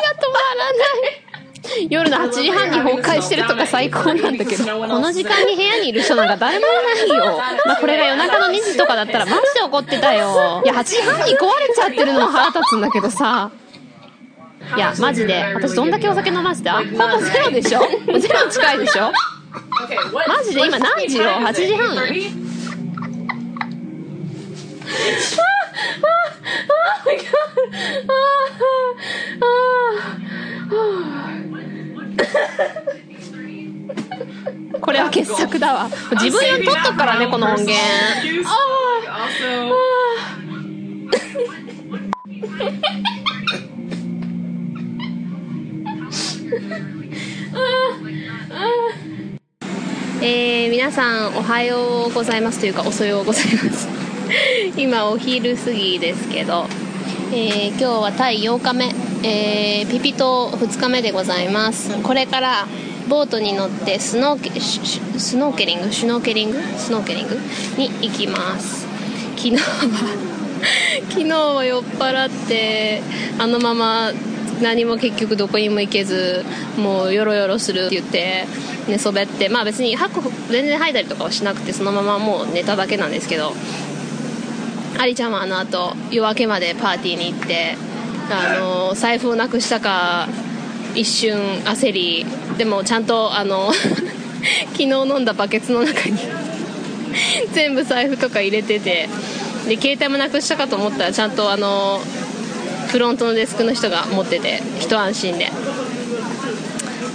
[0.00, 1.86] が止まらない。
[1.90, 7.38] 夜の8時半に崩壊してるとか最高なんだけど、この時間に部屋にいる人なんか誰もいないよ。
[7.66, 10.62] まあこれが夜中の2時とかだったらマジで怒ってたよ。
[10.64, 13.50] いや、8時半に壊れちゃってるのも腹立つんだけどさ。
[14.76, 15.44] いや、マジで。
[15.54, 17.80] 私どんだけお酒飲ませたほぼゼロでしょ？
[18.18, 19.12] ゼロに近いでしょ?
[20.28, 22.40] マジで今何時よ ?8 時半 8:30?
[25.80, 26.08] ああ
[26.76, 27.32] ああああ。
[28.10, 28.12] あ
[28.90, 28.92] あ、あ
[29.70, 29.72] あ。
[30.70, 31.30] ああ
[34.80, 37.72] これは傑作だわ自分用に撮っとくからねこの音源
[38.44, 38.48] あ
[39.08, 39.28] あ
[50.22, 53.99] えー、皆さんおはようございますというかおそようございます
[54.76, 56.66] 今お昼過ぎですけど、
[57.32, 61.90] えー、今日はタイ8日目、えー、ピピ島2日目でございます。
[62.02, 62.66] これから
[63.08, 65.92] ボートに乗ってスノーケスノーケリング？
[65.92, 66.58] シュノーケリング？
[66.76, 67.38] スノーケリング？
[67.76, 68.86] に行きます。
[69.36, 69.60] 昨日は
[71.08, 73.02] 昨日は酔っ払って
[73.38, 74.12] あのまま
[74.60, 76.44] 何も結局どこにも行けず
[76.76, 78.46] もうヨロヨロするって言って
[78.86, 83.54] 寝そべってまあ別に吐く全然吐いたりとかはしなくてそのままもう寝ただけなんですけど
[85.00, 87.74] ありちゃんはあの後夜明けまでパーティーに行って
[88.30, 90.28] あの財布をなくしたか
[90.94, 92.26] 一瞬焦り
[92.58, 93.72] でもちゃんとあの
[94.72, 96.18] 昨日飲んだバケツの中に
[97.54, 99.08] 全部財布とか入れてて
[99.66, 102.02] で携帯もなくしたかと思ったらちゃんとあの
[102.88, 105.50] フロントのデスクの人が持ってて一安心で。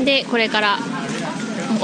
[0.03, 0.79] でこれから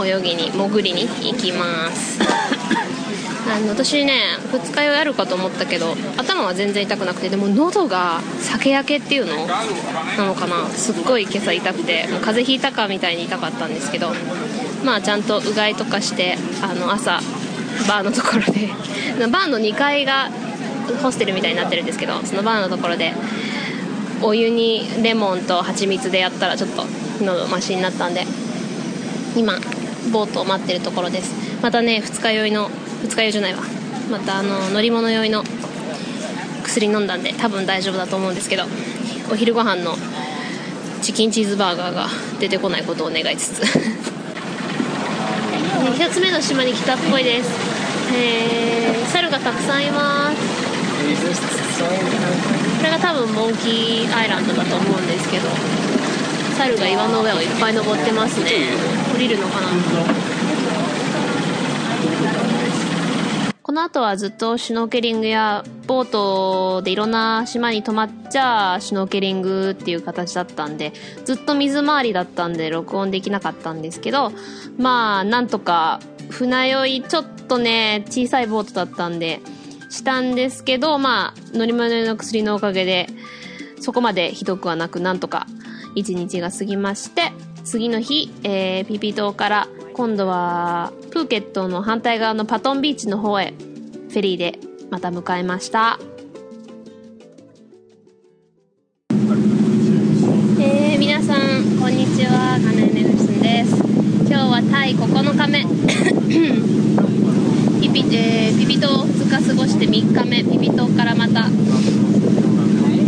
[0.03, 2.19] 泳ぎに潜りに行きます。
[3.47, 9.47] あの私ね二日酔いあるかと思ったけど頭は全然痛くなくてでも喉が酒焼けっていうの
[10.17, 10.67] なのかな。
[10.69, 14.11] すっごい今朝痛くてもう風邪ひいたかみたいに痛かったんですけど
[14.83, 17.19] まあちゃんとうがいとかしてあの朝
[17.87, 18.69] バーのところで
[19.27, 20.29] バーの2階が
[21.01, 23.13] ホステルみたいになってるんですけどそのバーのところで
[24.21, 26.85] お湯にレモンと蜂蜜でやったらちょっと
[27.21, 28.25] 喉マシになったんで
[29.35, 29.57] 今
[30.11, 31.31] ボートを待ってるところです。
[31.61, 32.69] またね二日酔いの
[33.03, 33.59] 二日酔いじゃないわ。
[34.09, 35.43] またあの乗り物酔いの
[36.63, 38.63] 薬飲んだんで多分大丈夫だと思うんですけど
[39.31, 39.95] お昼ご飯の
[41.01, 42.07] チキンチーズバーガーが
[42.39, 43.61] 出てこないことを願いつつ。
[45.81, 47.49] 2つ目の島に来たっぽいです。
[48.13, 50.37] えー、猿がたくさんいます。
[52.77, 55.49] これが多分モンキーアイランドだと思うんですけど
[56.57, 58.51] 猿が岩の上をいっぱい登ってますね。
[59.15, 59.67] 降りるのかな。
[63.71, 70.91] この後はずっとシュノーケリングやボートでいろんな島に泊まっちゃシュノーケリングっていう形だったんで
[71.23, 74.33] ずっと水回りだったんで録音できなかったんですけど
[74.77, 79.39] まあなんとか船酔いちょっとね小さいボートだったんで
[79.89, 83.07] したんですけどまあ乗り物の薬のおかげで
[83.79, 85.47] そこまでひどくはなくなんとか
[85.95, 87.31] 一日が過ぎまして
[87.63, 93.53] 次の日、えー、ピピ島から今度はプーケットの反対側のパトンビーチの方へ
[94.09, 94.57] フェリーで
[94.89, 95.99] また向かいました。
[100.59, 101.39] えー、皆さん
[101.79, 102.59] こんにちは。
[102.63, 103.75] カネネルスンです。
[104.29, 105.65] 今日はタイ9日目。
[107.81, 110.41] ピピ,、えー、ピピ島2日過ごして3日目。
[110.43, 111.49] ピピ島からまた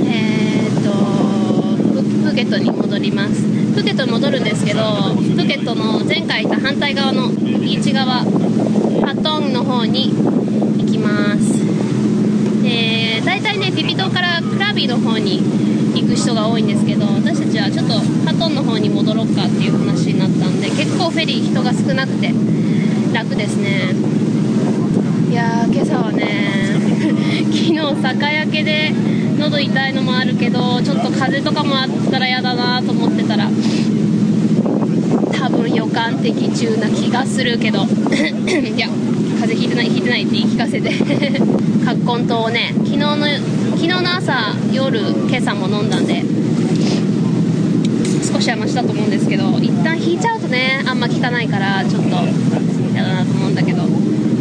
[0.03, 0.91] えー、っと
[2.34, 3.43] プケットに戻ります。
[3.75, 4.81] プケット戻るんですけど
[5.38, 8.25] プケットの前回いた反対側のビーチ側
[9.05, 11.61] パトンの方に行きます。
[12.65, 15.43] えー、大体ねピピ島からクラビの方に
[15.93, 22.34] 行く人が多いんですけど私たちはちょっとパトンの方に戻ろうかっていう話になったんで結構フェリー人が少なくて
[23.13, 23.93] 楽ですね。
[25.29, 26.49] いやー今朝はね
[27.53, 28.91] 昨日酒焼けで
[29.43, 33.49] 喉痛いのもあるけどちょっと風邪とかもあったら嫌だなと思ってたら
[35.33, 38.87] 多分予感的中な気がするけど いや
[39.41, 40.89] 風邪ひいてないひいてないって言い聞かせて
[41.83, 43.17] 葛根湯をね昨日の
[43.75, 46.23] 昨日の朝夜今朝も飲んだんで
[48.33, 52.09] 少しはマシだと思うんですけど一旦引いちゃうとねあんま効かないからちょっと
[52.93, 53.81] 嫌だなと思うんだけど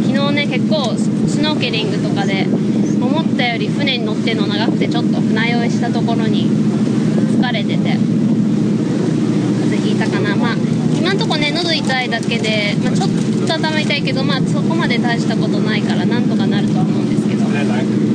[0.05, 0.95] 昨日ね結構
[1.27, 2.47] スノーケリングとかで
[3.13, 7.97] 思ったより船に乗っての長くてちょっと船酔いしたところに疲れてて。
[9.63, 10.35] 風邪ひいたかな。
[10.35, 10.55] まあ
[10.97, 13.09] 今んとこね喉痛いだけで、まあ、ちょっ
[13.47, 17.43] と頭痛いけどまあそこまで大したことないからなんとかなるとは思うんですけど。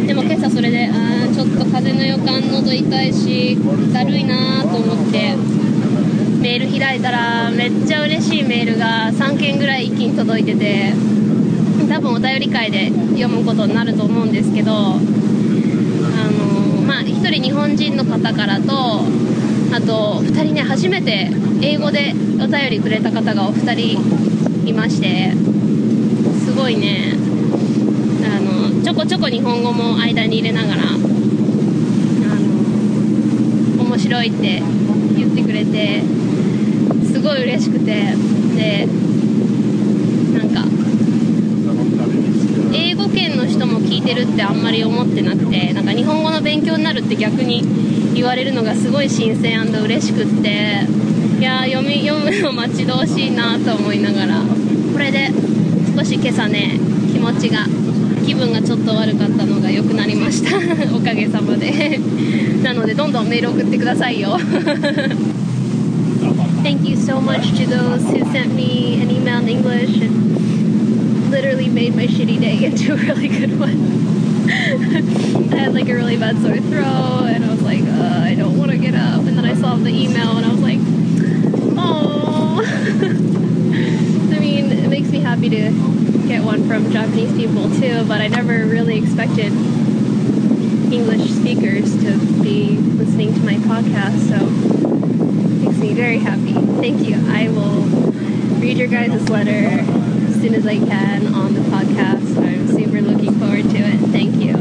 [0.06, 3.58] でも今朝それであーちょっと風の予感喉痛いし
[3.92, 5.36] だるいなと思って
[6.40, 11.17] メール開いたらめっちゃ嬉しいメールが3件ぐらい一気に届いてて。
[11.88, 15.00] 多分お便り会で読むことになると思うんですけどあの
[16.86, 19.00] まあ1人日本人の方からと
[19.72, 21.30] あと2人ね初めて
[21.62, 24.00] 英語でお便りくれた方がお二人
[24.66, 25.32] いまして
[26.44, 27.14] すごいね
[28.24, 30.84] あのちょこちょこ日本語も間に入れながらあ
[33.78, 34.62] の面白いって
[35.16, 36.02] 言ってくれて
[37.12, 37.86] すごい嬉しくて
[38.56, 38.86] で
[40.38, 40.64] なんか
[42.74, 47.62] 英語圏の人も聞いてるってあんまり思ってなくてなんか日本語の勉強になるって逆に
[48.14, 50.86] 言われるのがすごい新鮮嬉しくって
[51.38, 54.40] いやー読み読むの待ち遠しいなと思いながら
[54.92, 55.28] これで
[55.94, 56.78] 少し今朝ね
[57.12, 57.66] 気持ちが
[58.24, 60.56] 気分がちょっと悪かったのが良くなりました。
[60.94, 61.98] おかげさまで。
[62.62, 64.38] なのでどんどんメール送ってくださいよ。
[66.62, 70.27] Thank you so much to those who sent me an email in English
[71.40, 73.78] literally made my shitty day into a really good one.
[75.52, 78.58] I had like a really bad sore throat and I was like, uh, I don't
[78.58, 79.20] want to get up.
[79.20, 80.80] And then I saw the email and I was like,
[81.78, 82.60] oh.
[84.34, 85.70] I mean, it makes me happy to
[86.26, 89.52] get one from Japanese people too, but I never really expected
[90.92, 96.54] English speakers to be listening to my podcast, so it makes me very happy.
[96.80, 97.14] Thank you.
[97.28, 97.82] I will
[98.58, 99.97] read your guys' letter
[100.38, 102.38] as soon as I can on the podcast.
[102.38, 103.98] I'm super looking forward to it.
[104.14, 104.54] Thank you.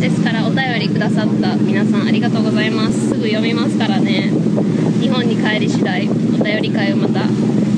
[0.00, 4.32] ですからお便りくださった皆さんありがとうございますすぐ読みますからね
[5.00, 7.26] 日本に帰り次第お便り会をまた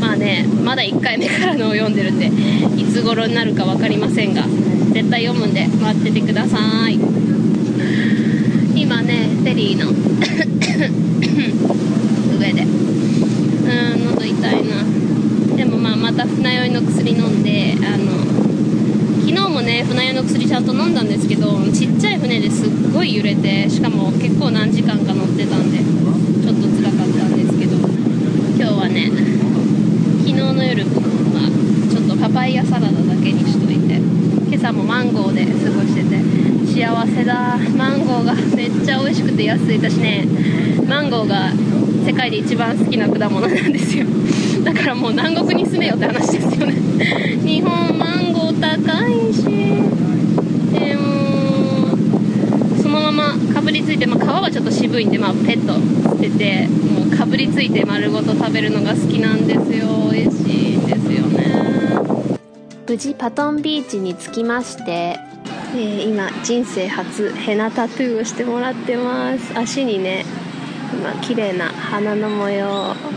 [0.00, 2.28] まあねまだ1回目からのを読んでるんで
[2.80, 4.44] いつ頃になるか分かりませんが
[4.92, 6.94] 絶対読むんで待っててください
[8.74, 9.90] 今ねフェリーの
[12.40, 14.85] 上でうん喉痛いな
[16.06, 18.14] また船酔いの薬飲んであの
[19.26, 27.74] 昨日もね船酔いの薬ちゃんと飲んだんですけどちっちゃい船ですっごい揺れてしかも結構何時間か乗ってたんでちょっと辛かったんですけど
[28.54, 29.10] 今日はね
[30.22, 31.50] 昨日の夜は
[31.90, 36.22] ちょっとパパイヤサラダだけにしといて今朝もマンゴーで過ごしてて
[36.70, 37.58] 幸せだ。
[37.76, 39.80] マンゴーがめっちゃ美味しくて安い。
[39.80, 40.24] だしね
[40.86, 41.50] マンゴーが
[42.06, 44.06] 世界で一番好きな果物なんですよ。
[44.66, 46.74] だからもう南国に住めよって話ですよね。
[47.46, 51.96] 日本マンゴー高いしでも
[52.82, 55.74] そのままかぶりついて、まあ、皮はちょっと渋いんで、まあ、ペット
[56.10, 60.10] 捨ててもうかぶりついて丸ごと食べるのが好きなんですよ。
[60.10, 62.38] 美味しいんですよね。
[62.88, 69.56] 無事パトンビーチに着きまして、えー今人生初ヘナタトゥーをしてもらってます。
[69.56, 70.24] 足にね
[70.92, 72.66] 今綺麗な花の模様。
[72.66, 73.15] を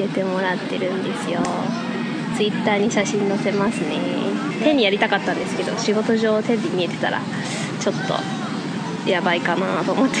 [0.00, 1.40] 入れてもらってるんですよ。
[2.36, 3.98] ツイッターに写真載せますね。
[4.62, 7.20] 手にやりたかったんですけど仕事上手に見えてたら
[7.80, 7.94] ちょっ
[9.04, 10.16] とやばいかなと思って。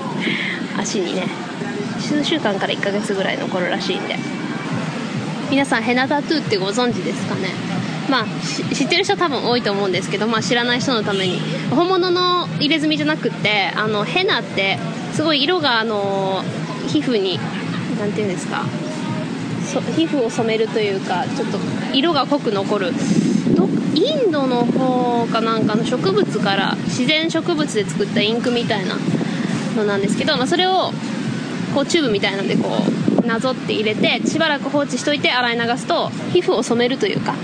[0.78, 1.26] 足にね
[2.00, 4.18] 数週間から1ヶ月ぐらい残るらしいんで。
[5.50, 7.50] 皆さんヘナタトゥーってご存知ですかね？
[8.08, 8.26] まあ
[8.74, 11.38] 知ってる人多分多いと思うんですけど、まあ、知らない人のために。
[11.70, 14.78] 本物の入れ墨じゃなくってあのヘナって
[15.12, 16.42] すごい色があの
[16.88, 17.38] 皮膚に
[17.98, 18.64] 何て言うんですか
[19.96, 21.58] 皮膚を染めるというかちょっと
[21.92, 22.92] 色が濃く残る。
[23.54, 28.96] どインドの方かなんかの植物から自然植物で作ったインクみたいな
[29.76, 30.92] のなんですけど、まあ、それを
[31.74, 32.68] こうチューブみたいなのでこ
[33.22, 37.34] うなぞって入れてしばらく放置しといて洗い流すと皮膚を染めるというか。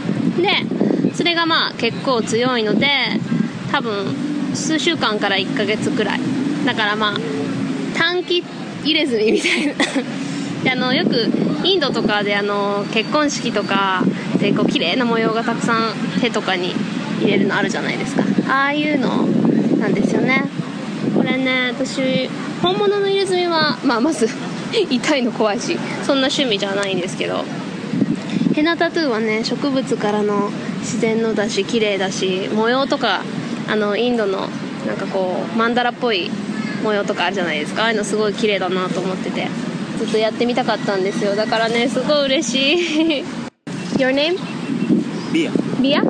[0.41, 2.87] でそれがまあ結構強いので
[3.73, 4.15] 多分
[4.55, 6.21] 数週間から1ヶ月くらい。
[6.65, 7.17] だからまあ
[7.97, 8.45] 短期
[8.85, 9.75] 入れ墨みたいな。
[10.65, 11.31] であのよく
[11.65, 14.03] インドとかであの結婚式とか
[14.39, 16.75] でこう綺麗な模様がたくさん手とかに
[17.21, 18.23] 入れるのあるじゃないですか。
[18.49, 19.27] ああいうの
[19.79, 20.45] なんですよね。
[21.15, 22.29] これね私
[22.63, 24.29] 本物の入れ墨は、まあ、まず
[24.73, 27.45] 痛いの怖いしそんな趣味じゃないんですけど。
[28.55, 30.51] ヘナタトゥーはね植物からの
[30.81, 33.23] 自然のだし綺麗だし模様とか
[33.69, 34.49] あのインドの
[34.85, 36.29] なんかこうマンダラっぽい
[36.83, 37.83] 模様とかあるじゃないですか。
[37.83, 39.47] ああいうのすごい綺麗だなと思ってて。
[39.99, 43.25] ずっとやってみたかったんですよだからねすごい嬉しい
[43.99, 44.37] Your name?
[45.33, 45.51] Bia.
[45.83, 46.03] Bia?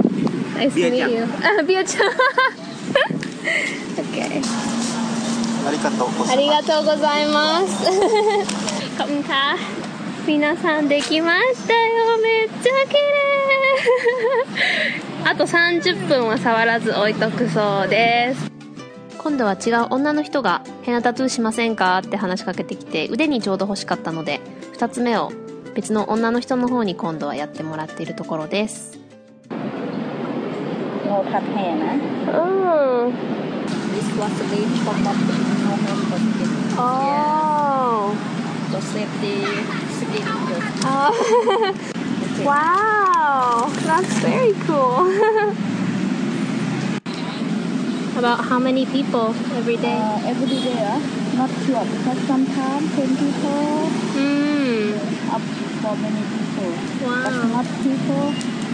[0.57, 1.25] Nice to meet you
[1.59, 2.11] あビアちゃん
[3.97, 4.43] OK
[5.67, 6.69] ありがとうござありいます。
[6.69, 7.85] がとうございます。
[8.99, 9.57] こんか。
[10.27, 12.17] 皆さんできましたよ。
[12.23, 12.99] めっちゃ綺麗。
[15.31, 18.48] あと30分は触らず置いとくそうです。
[19.29, 24.41] 今度は違う女の人が「ヘナタトゥーしませんか?」って話しかけてきて腕にちょうど欲しかったので
[24.79, 25.31] 2つ目を
[25.75, 28.89] 別の女の人の方に今度はやってもらっているところです。
[42.45, 44.23] Wow, that's.
[48.19, 49.95] About how many people every day?
[49.95, 50.99] Uh, every day, uh,
[51.39, 53.87] not sure because sometimes 10 people,
[54.19, 54.91] mm.
[55.31, 55.43] uh, up
[55.79, 56.71] for many people.
[57.07, 57.23] Wow.
[57.23, 58.25] But not people,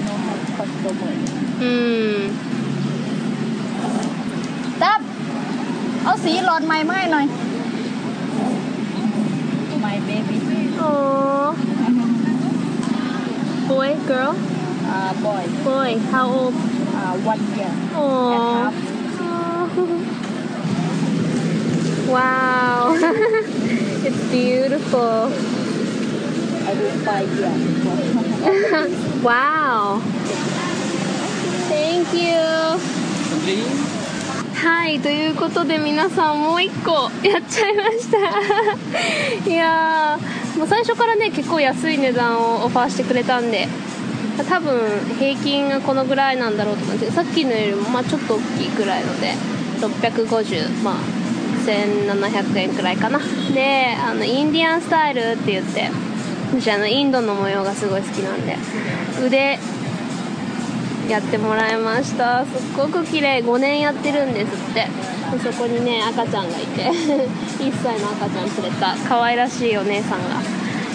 [0.06, 1.28] no have customers.
[1.60, 2.32] Mm.
[4.78, 5.00] Stop!
[5.02, 7.26] Oh, เอาสีหลอดใหม่ไหม้หน่อย
[9.84, 10.36] My baby.
[10.80, 11.52] Oh.
[13.68, 14.32] Boy, girl?
[14.94, 15.44] Uh, boy.
[15.68, 16.54] Boy, how old?
[16.98, 17.72] Uh, one year.
[17.94, 18.93] Oh.
[19.78, 20.14] And half.
[22.08, 22.94] wow.
[24.06, 25.32] It's beautiful.
[29.24, 30.00] Wow.
[31.70, 32.36] Thank you.
[34.54, 38.18] はいということで皆さんもう一個やっちゃいました。
[39.48, 43.66] いやーもう最初からね結構安い値段をオファーしてくれたんで。
[44.48, 44.80] 多分
[45.18, 49.53] 平均がこのぐらいなんだろうと思ってさっきのよりもまあちょっと大きいくらいので。
[49.88, 50.94] 650まあ
[51.66, 53.18] 1700円くらいかな。
[53.52, 55.90] であのインディアンスタイルって言って
[56.60, 58.56] 私あのインドの模様がすごい好きなんで
[59.24, 59.58] 腕
[61.08, 62.44] やってもらいました。
[62.44, 64.86] すっごく綺麗5年やってるんですって。
[65.32, 66.84] でそこにね赤ちゃんがいて
[67.58, 70.40] 1歳の赤ちゃん連れた可愛らしいお姉さんが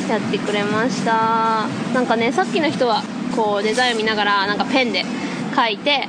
[0.08, 1.66] やってくれました。
[1.94, 3.04] なんかねさっきの人は
[3.36, 5.04] こうデザイン見ながらなんかペンで
[5.56, 6.08] 描いて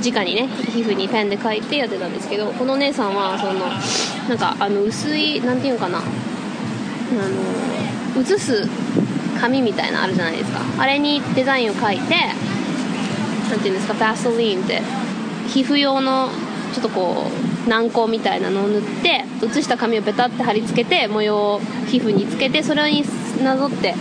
[0.00, 3.66] 直にね皮膚にペンで描いてやってたんですけどこのお姉さんはその
[4.28, 5.98] なんかあの薄いなんていうのかな。
[5.98, 6.02] あ
[8.16, 8.68] の写す
[9.40, 10.60] 紙みたいなあるじゃないですか。
[10.78, 12.14] あれにデザインを描いて
[13.50, 14.82] なんていうんですかバスリンって
[15.48, 16.28] 皮膚用の
[16.74, 17.30] ちょっとこ
[17.66, 23.04] う軟膏みたいなのを塗って写した紙をペタって貼り付けて模様を皮膚につけてそれに
[23.42, 23.94] なぞって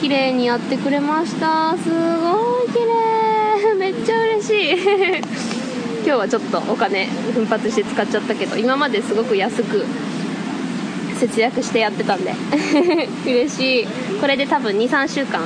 [0.00, 1.76] 綺麗にやってくれました。
[1.76, 3.31] すごい綺麗。
[3.78, 5.18] めっちゃ嬉しい。
[6.04, 9.86] 今日はちょっとお金奮発して使っちゃったけど今まですごく安く
[11.20, 12.34] 節約してやってたんで。
[13.24, 13.86] 嬉しい。
[14.20, 15.42] これで多分23週間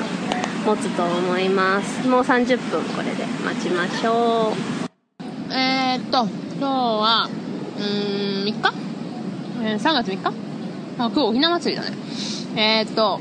[0.64, 2.08] 持つと思います。
[2.08, 5.52] もう30分これで待ちましょう。
[5.52, 7.28] えー、っと今日は
[7.78, 8.72] うーん3日、
[9.62, 10.32] えー3月3日？
[10.98, 11.96] あ今日おひな祭りだね。
[12.56, 13.20] えー、っと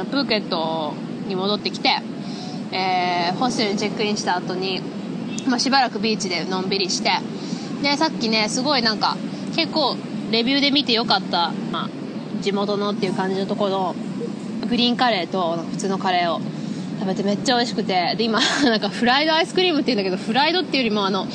[0.00, 0.94] うんプーケット
[1.28, 1.90] に戻ってきて、
[2.72, 4.80] えーホステルにチェックインした後に、
[5.48, 7.10] まあ、しばらくビーチでのんびりして
[7.82, 9.16] でさっきねすごいなんか
[9.54, 9.96] 結構
[10.30, 11.88] レビューで見てよかった、まあ、
[12.42, 13.94] 地元のっていう感じのところの
[14.68, 16.40] グリーンカレーと普通のカレーを
[17.00, 21.26] 食べてめっちゃ美味しくてで今 なんかフライドアイスクリームって言うんだけどフライドっていうよりもあの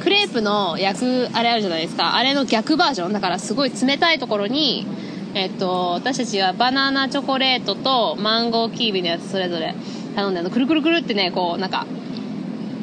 [0.00, 2.14] クレープの焼くあれあるじゃないですか。
[2.14, 3.12] あれの逆バージョン。
[3.12, 4.86] だからすごい冷たいところに
[5.34, 9.74] えっと私たちはバナナチョコレートとマンゴーキービのやつそれぞれ
[10.18, 11.86] 頼んであのくるくるくるってねこうなんか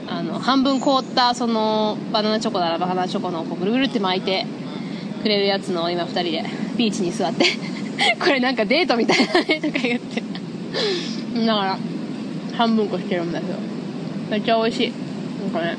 [0.08, 4.46] あの半分凍ったそのバナナチョコならバナナチョコのこうぐるぐるって巻いて
[5.22, 6.46] くれるやつの今2人で
[6.78, 7.46] ビーチに座って
[8.20, 10.24] これなんかデートみたいだねとか言って。
[11.46, 11.78] だから
[12.58, 13.60] 半分こしてるんだけど
[14.30, 14.94] めっちゃ美味しい。
[15.42, 15.78] なんかね。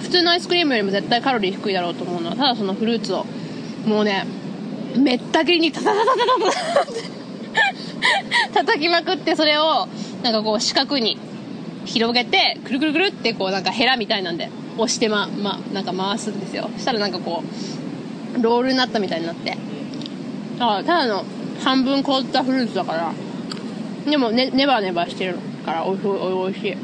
[0.00, 3.26] 普通のアイスクリームよりも絶対カロリー低いだろうと思うのはただそのフルーツを
[3.86, 4.26] もうね
[4.96, 7.19] めった切りにタタタタタタタって
[8.54, 9.88] 叩きまくってそれを
[10.22, 11.18] なんかこう四角に
[11.84, 16.70] 広げてくるくるくるってこうなんかヘラみたいなんで押してま、ま、なんか回すんですよ。
[16.76, 17.42] そしたらなんかこ
[18.38, 19.56] うロールになったみたいになって。
[20.58, 21.24] だからただの
[21.62, 23.12] 半分凍ったフルーツだから。
[24.08, 26.76] でもねネバネバしてるからおいしいおいしい。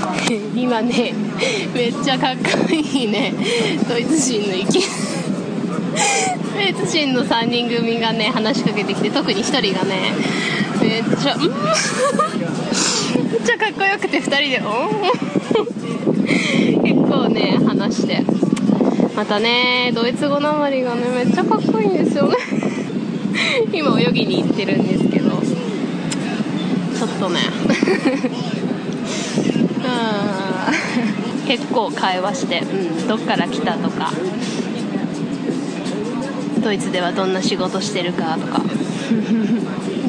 [0.56, 1.12] 今ね
[1.74, 3.34] めっちゃかっこいいね
[3.88, 4.82] ドイツ人の意見。
[6.54, 10.12] ドイツ人の3人組がね話しかけてきて特に1人がね
[10.80, 11.42] めっちゃうん。
[13.30, 14.90] めっちゃかっこよくて2人でおん。
[16.82, 18.22] 結構ね話して。
[19.16, 22.36] またねドイツ語なまりがねめっちゃかっこいいんですよね。
[23.72, 25.30] 今泳ぎに行ってるんですけど。
[27.00, 27.40] ちょっとね。
[29.84, 31.46] うん。
[31.46, 32.64] 結構会話して、う
[33.04, 34.12] ん、どっから来たとか。
[36.60, 38.60] ドイツではどんな仕事してるかとか。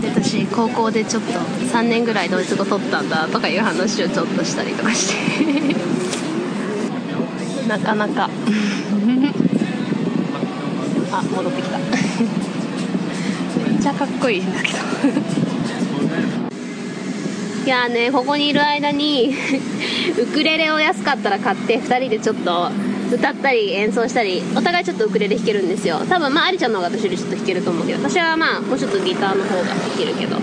[0.02, 1.32] で 私高校でちょっと
[1.74, 5.16] 3年ぐらいドイツ語取ったんだとかいう話をちょっとしたりとかして。
[7.68, 8.30] なかなか。
[11.12, 11.78] あ戻ってきた。
[11.78, 11.84] め
[13.78, 14.78] っちゃかっこいいんだけど。
[17.64, 19.36] いやーねここにいる間に
[20.18, 22.72] ウクレレを安かったら買って2人でちょっと
[23.12, 26.00] 歌ったり演奏したりお互いちょっとウクレレ弾けるんですよ。
[26.08, 28.00] 多分まあありちゃんの方が私よりちょっと弾けると思うけど。
[28.00, 30.38] 私はまあもうちょっとギターの方が弾けるけど。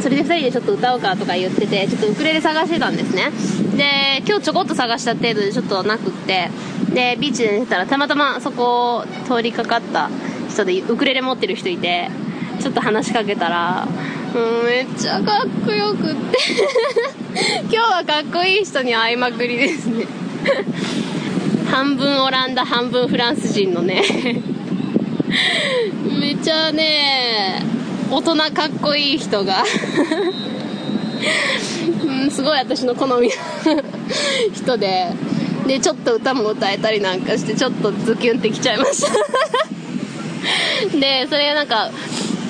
[0.00, 3.30] それで2人でちょっと歌おうかとか言っててちょっとウクレレ探してたんですね。
[3.76, 6.50] で今日ちょこっと探した程度でちょっとなくって。
[6.92, 10.10] でビーチで寝てたらたまたまそこを通りかかった
[10.48, 12.08] 人でウクレレ持ってる人いて
[12.60, 13.86] ちょっと話しかけたら
[14.32, 16.38] もうめっちゃかっこよくって。
[17.62, 20.06] 今日はかっこいい人に会いまくりですね。
[21.74, 24.00] 半分オランダ半分フランス人のね。
[26.20, 27.60] めっちゃね
[28.08, 29.64] 大人かっこいい人が。
[32.04, 33.34] うんすごい私の好みの
[34.54, 35.08] 人で。
[35.66, 39.08] でちょっと歌も歌えたりなんかしてちょっとズキュンってきちゃいました。
[40.96, 41.90] でそれがなんか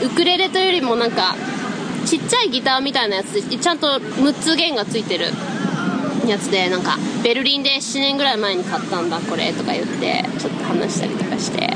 [0.02, 1.34] ウクレレというよりもなんか
[2.04, 5.32] ちっちゃいギターみたいなやつちゃんと6つ弦がついてる
[6.26, 11.70] やつでなんかベルリンで7年ぐらい前に買ったんだこれとか言ってちょっと話したりとかして。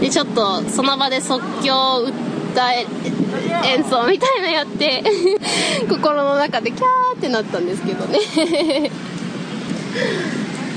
[0.00, 2.86] でちょっとその場で即興歌え
[3.64, 5.02] 演奏みたいなやって
[5.88, 8.18] 心の中でキャーってなったんですけどね。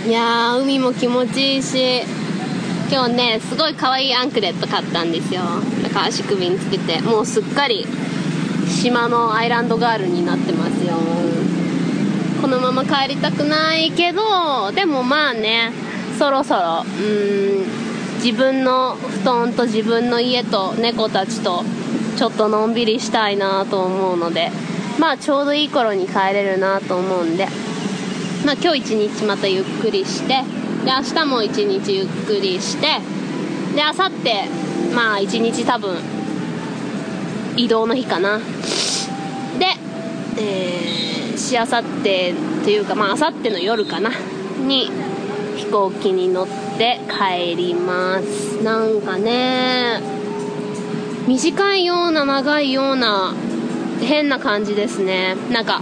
[0.07, 2.01] いや海も気持ちいいし
[2.91, 5.41] 今日ねすごい可愛いアンクレット買ったんですよ。
[5.83, 7.85] だから足首につけてもうすっかり
[8.67, 11.30] 島のアイランドガールになってますよ。
[12.41, 15.71] このまま帰りたくないけどでもまあね
[16.17, 17.81] そろそろうーん
[18.23, 21.63] 自分の布団と自分の家と猫たちと
[22.17, 24.51] ちょっとのんびりしたいなと思うので
[24.99, 27.47] まあちょうどいい頃に帰れるなと思うんで
[28.45, 32.99] まあ今日一日またゆっくりしてで明日も一日ゆっくりして
[33.75, 35.97] で明後日まあ一日多分
[37.55, 38.39] 移動の日かな。
[39.59, 39.65] で
[40.37, 42.33] えー、しあさって
[42.63, 44.11] というかまああさっての夜かな。
[44.67, 44.91] に
[45.57, 48.63] 飛行機に乗って帰ります。
[48.63, 49.99] なんかね
[51.27, 53.33] 短いような長いような
[54.01, 55.35] 変な感じですね。
[55.51, 55.81] なんか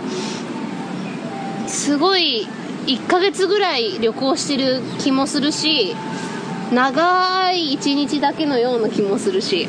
[1.67, 2.47] すごい
[2.87, 5.95] 1ヶ月ぐらい旅行してる気もするし
[6.71, 9.67] 長い1日だけのような気もするし。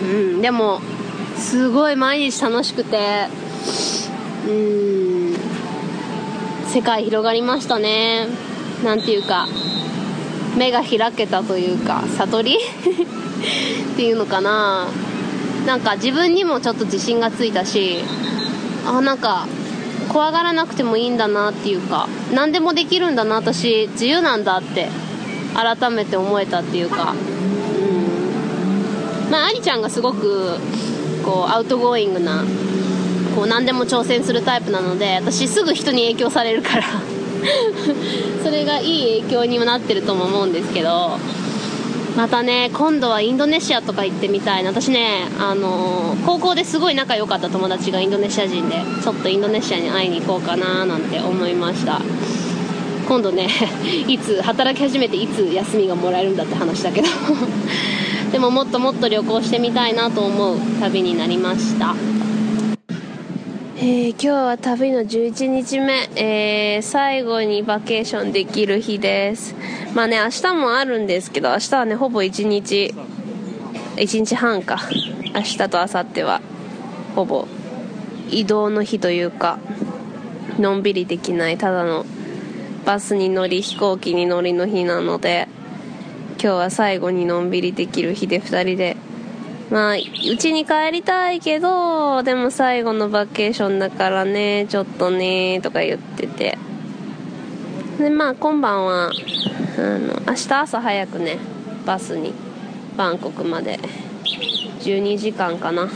[0.00, 0.04] う
[0.38, 0.80] んでも
[1.36, 3.26] すごい毎日楽しくて。
[4.48, 5.36] うん。
[6.66, 8.26] 世界広がりましたね。
[8.84, 9.46] なんていうか
[10.56, 12.56] 目が開けたというか悟り？
[12.58, 12.60] っ
[13.96, 14.86] ていうのかな。
[15.66, 17.98] なんか自分にもちょっと自信がついたし
[18.86, 19.46] あなんか
[20.08, 23.88] 怖がらなくてもいいんだなっていうか何でもできるんだな私。
[23.92, 24.88] 自由なんだって
[25.54, 27.12] 改めて思えたっていうか。
[27.12, 27.16] う
[29.28, 29.30] ん。
[29.30, 30.56] まあありちゃんがすごく
[31.24, 32.44] こう outgoing な
[33.34, 36.84] こう何でも挑戦するタイプなので私すぐ人に影響されるから。
[38.42, 41.18] それがいい影響にもなってるとも思うんですけど。
[42.16, 44.70] またね今度はインドネシアとか行ってみたいな。
[44.70, 52.00] 私ねあの高校ですごい仲良かった友達がインドネシア人でちょっとインドネシアに会いに行こうかななんて思いました。
[53.06, 53.48] 今度ね
[54.08, 57.08] いつ働き始めていつ休みがもらえるんだって話だけど。
[58.32, 61.94] でももっともっと旅行してみたいなと思う旅になりました。
[63.80, 69.54] えー今日は旅の11日目、えー最後にバケーションできる日です。
[69.94, 72.92] まあね明日もあるんですけど明日はねほぼ1日。
[73.94, 74.80] 1日半か。
[75.32, 76.40] 明日と明後日は
[77.14, 77.46] ほぼ
[78.32, 79.60] 移動の日というか
[80.58, 82.04] のんびりできないただの
[82.84, 85.46] バスに乗り飛行機に乗りの日なので
[86.42, 88.96] 今日は最後にのんびりできる日で2人で
[89.70, 96.58] まあうちに帰りたいけどでも最後のバケーションだからねちょっとねとか言ってて。
[97.98, 99.10] でまあ今晩は
[99.76, 101.38] あの明日朝早くね
[101.84, 102.32] バスに
[102.96, 103.78] バンコクまで。
[104.78, 105.88] 12時間かな。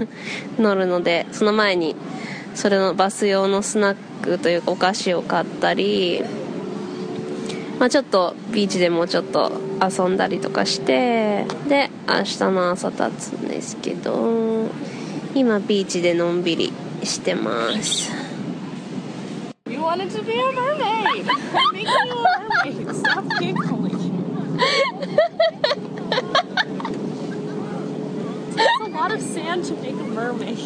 [0.58, 1.94] 乗るのでその前に
[2.54, 6.22] それのバス用のスナックというかお菓子を買ったり
[7.78, 9.50] まあ、ちょっとビーチでもうちょっと
[9.82, 14.68] 遊んだりとかしてで明日の朝立つんですけど
[15.34, 18.12] 今ビーチでのんびりしてます
[19.66, 21.26] You wanted to be a mermaid.
[21.28, 22.94] I'm making you a mermaid.
[22.94, 23.92] Stop giggling.
[28.54, 30.58] It's a lot of sand to make a mermaid.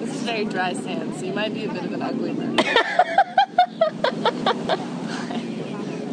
[0.00, 2.76] This is very dry sand, so you might be a bit of an ugly mermaid.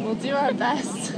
[0.00, 1.12] we'll do our best.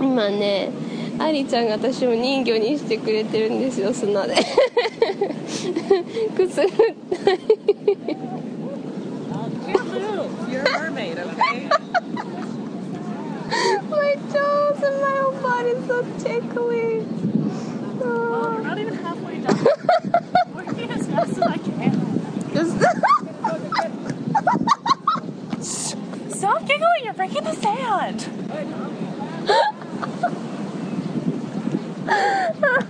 [0.00, 0.70] 今ね
[1.18, 4.34] アリちゃんが私を人魚にしてくれてるんですよ砂で
[6.36, 6.68] くすぐっ
[7.24, 7.38] たい
[13.50, 17.00] My toes and my whole body's so tickly
[17.98, 19.66] Well, we're not even halfway done.
[20.54, 21.92] Working as fast as I can.
[26.32, 28.26] Stop giggling, you're breaking the sand.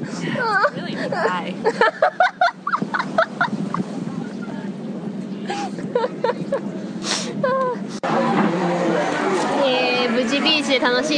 [0.00, 0.24] it's
[0.74, 0.90] Really?
[1.11, 1.89] は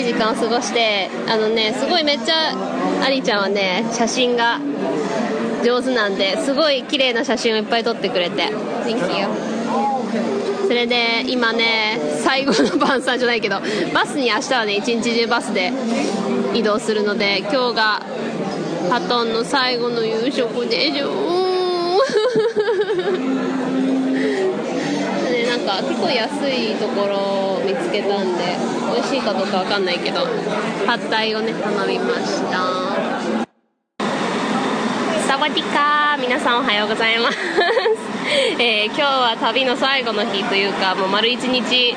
[0.02, 2.52] い時間を過ごしてあのねすごいめっちゃ
[3.04, 4.58] アリちゃんはね写真が
[5.64, 8.48] 上手なんですごい綺麗な写真をいっぱい撮ってくれて。
[8.84, 9.28] Thank you.
[10.66, 13.60] それで今ね最後の晩餐じゃないけど
[13.92, 15.70] バスに明日はね一日中バスで
[16.54, 18.00] 移動するので今日が
[18.88, 21.10] ハトンの最後の夕食でしょ。
[21.10, 21.18] うー
[23.18, 23.32] ん
[25.30, 28.56] でなんか結構安いところを見つけたんで
[28.92, 30.26] 美味しいかどうかわかんないけど
[30.86, 32.92] パッタイをね頼みました。
[35.26, 37.38] サワディカー皆さんおはようございます、
[38.60, 41.96] えー今日は旅の最後の日というかもう丸一日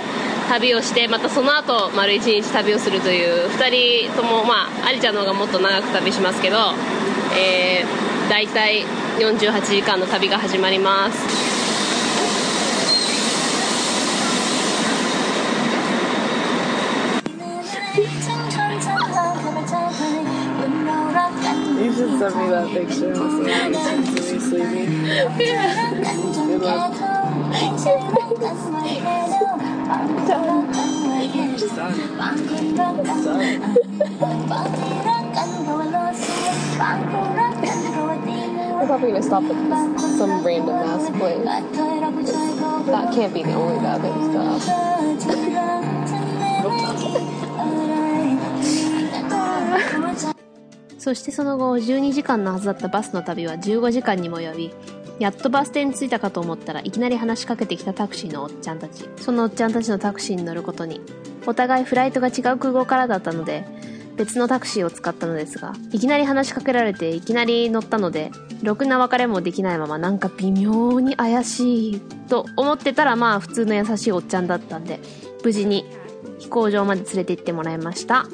[0.50, 6.58] 旅をしてまたその後丸一日旅をするという2人ともまあアリちゃんの方がもっと長く旅しますけど、
[7.38, 8.86] えー、大体
[9.18, 11.55] 48時間の旅が始まります。
[21.96, 23.46] Should send me that picture also.
[23.46, 24.92] It's me sleeping.
[26.58, 26.92] 我
[38.76, 41.46] We're probably gonna stop at some random ass place.
[42.86, 44.32] That can't be the only bathroom
[47.02, 47.25] stop.
[51.06, 54.72] そしてその後12時間のはずだったバスの旅は15時間にも及び
[55.20, 59.08] やっとバス停に着いたかと思ったらいきなり話しかけてきたタクシーのおっちゃんたち。
[59.18, 61.02] そのおっちゃんたちのタクシーに乗ることに。
[61.46, 63.68] お互いフライトが違う空港からだったので
[64.18, 68.32] 別のタクシーを使ったのですがいきなり話しかけられていきなり乗ったので
[68.64, 75.00] ろくな別れもできないままなんか微妙に怪しいと思ってたらまあ普通の優しいおっちゃんだったんで
[75.44, 75.86] 無事に
[76.40, 78.26] 飛行場まで連れて行ってもらいました。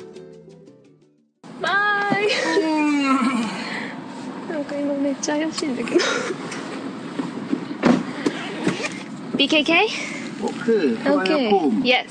[5.11, 6.01] めっちゃ怪しいんだけど
[9.37, 9.72] BKK?
[10.43, 10.97] Okay.
[11.05, 11.51] Okay.
[11.84, 12.07] Yes.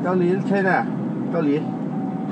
[0.00, 0.86] Italy, China,
[1.30, 1.58] Italy.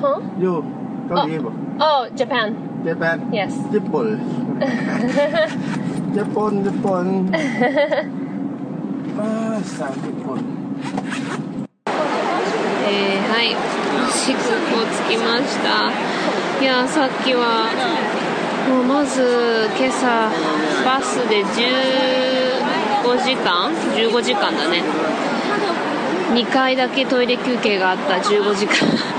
[0.01, 0.21] Huh?
[0.39, 0.65] You,
[1.07, 1.53] Italy, oh.
[1.81, 2.57] Oh, Japan.
[2.84, 3.32] Japan?
[3.32, 3.56] Yes.
[3.72, 4.20] Jipol.
[6.16, 7.32] Japon, Japon.
[9.18, 10.44] ah, sa Japon.
[12.86, 13.56] えー、はい、
[14.12, 14.40] シッを
[14.92, 15.90] つきました。
[16.62, 17.72] いや、さっきは、
[18.70, 20.30] もうまず今朝、
[20.84, 21.64] バスで15
[23.24, 24.84] 時間 ?15 時間だね。
[26.34, 29.13] 2回だけトイレ休憩があった15時間。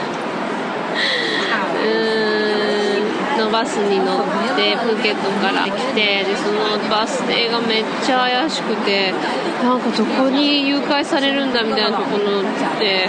[3.54, 9.14] バスに乗って、プーケットから来て、で、そのバス停がめっちゃ怪しくて、
[9.62, 12.42] なんかどこに誘拐されるんだみたいなところ
[12.80, 13.08] で、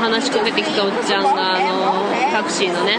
[0.00, 2.96] 話しかけてきたおっちゃんが、あの、タクシーのね、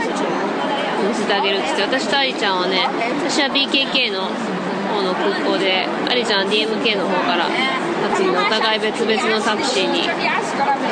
[1.07, 2.83] 乗せてあげるって言って、私とアリちゃんはね、
[3.23, 4.27] 私は BKK の
[4.91, 7.47] 方の空港で、アリちゃんは DMK の方から、
[8.13, 10.05] 次のお互い別々のタクシーに、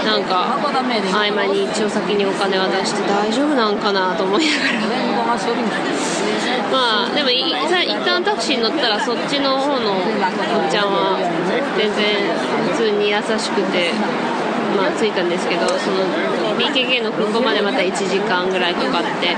[0.05, 0.57] なんか、
[1.11, 5.20] 合間に一応先にお金渡して大丈夫なんかなと思いながら。
[6.71, 10.03] まあでもいさ一旦タクシーに乗ったらそっちの方のおっ
[10.69, 11.19] ちゃんは
[11.77, 12.27] 全然
[12.71, 13.91] 普通に優しくて
[14.75, 16.03] まあ着いたんですけどその
[16.59, 19.35] BKK の空港までまた1時間ぐらいかかって。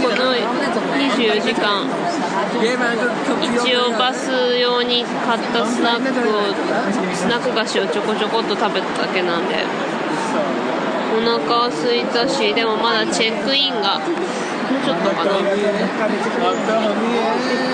[0.00, 1.86] この24時間。
[2.60, 6.52] 一応バス用に買ったスナックを
[7.14, 9.89] スナック菓子をちょこちょこっと食べただけなんで。
[11.10, 14.16] お腹は空いたしでもまだチェックインがもう
[14.86, 15.32] ちょっとかな。
[15.42, 15.50] 結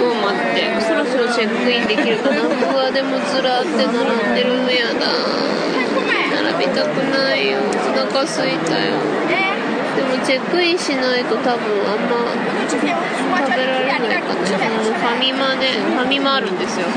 [0.01, 2.41] 構待ってそろそろチェックインできるかな。
[2.41, 5.05] うわでもずらって並んでるのやだ
[6.57, 7.61] 並びたくないよ。
[7.61, 8.97] お腹空いたよ。
[9.97, 12.16] でもチェックインしないと多分あんま
[12.68, 12.89] 食べ
[13.64, 14.41] られないかな。
[14.72, 16.87] もうファミマでファミマあるんですよ。
[16.87, 16.93] フ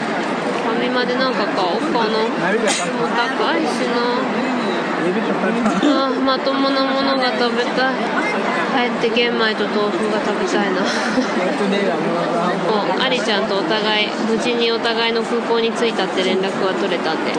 [0.69, 2.23] ァミマでなんか買おうかな。
[2.39, 4.48] 高いしな。
[5.12, 7.95] あまともなものが食べたい。
[8.70, 10.82] 帰って玄米と豆腐が食べたいな。
[12.70, 17.32] おアリちゃんとお互い無事にお互いの空港に着いたって連絡は取れたんで。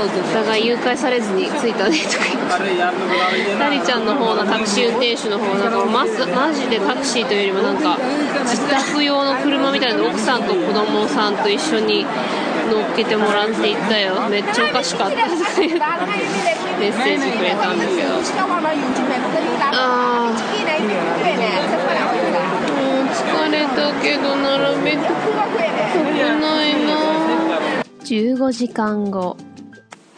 [0.00, 3.62] お互い誘拐されずに着いたねとか言って。
[3.62, 7.98] アリちゃんの方のタクシー運転手の方なんかマスマジでタクシーというよりもなんか
[8.44, 12.06] 自宅用の車みたいな奥さんと子供さんと一緒に
[12.70, 14.28] 乗っけてもらって行ったよ。
[14.30, 15.68] めっちゃおかしかったメッセー
[17.18, 18.14] ジくれたんだけど。
[19.72, 20.40] あー。
[22.70, 26.88] もう疲れたけど並べて危ないな。
[28.04, 29.36] 15時間後。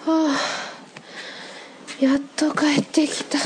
[0.04, 2.04] はあ。
[2.04, 3.38] やっと帰ってきた。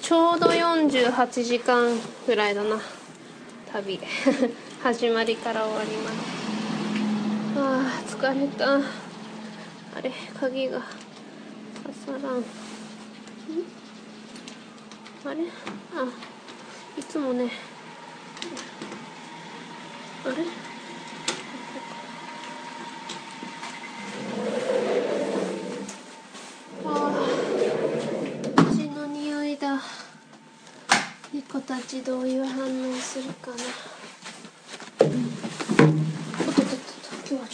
[0.00, 2.80] ちょうど48時間ぐらいだな。
[3.72, 4.00] 旅。
[4.82, 6.43] 始まりから終わりまで
[7.56, 8.76] ああ疲れた。
[8.76, 8.80] あ
[10.02, 10.80] れ鍵が
[11.84, 12.22] 刺さらん。
[15.24, 15.44] あれ？
[15.94, 16.08] あ
[16.98, 17.50] いつもね。
[20.24, 20.34] あれ？
[26.84, 26.86] あ
[28.56, 29.80] あ血の匂いだ。
[31.32, 33.56] 猫たちどういう反応するかな。
[37.36, 37.46] My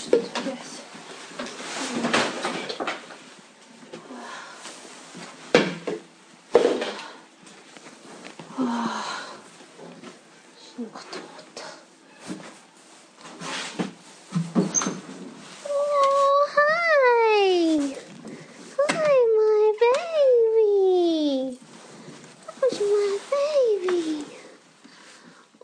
[23.31, 24.25] baby?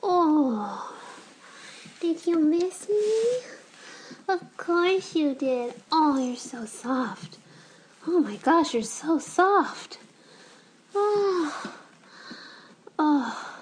[0.03, 0.95] Oh,
[2.01, 2.65] did you miss me?
[2.65, 2.76] Of
[4.66, 5.74] course you did.
[5.92, 7.38] Oh, you're so soft.
[8.08, 10.00] Oh my gosh, you're so soft.
[10.96, 11.74] Oh.
[12.98, 13.58] Oh.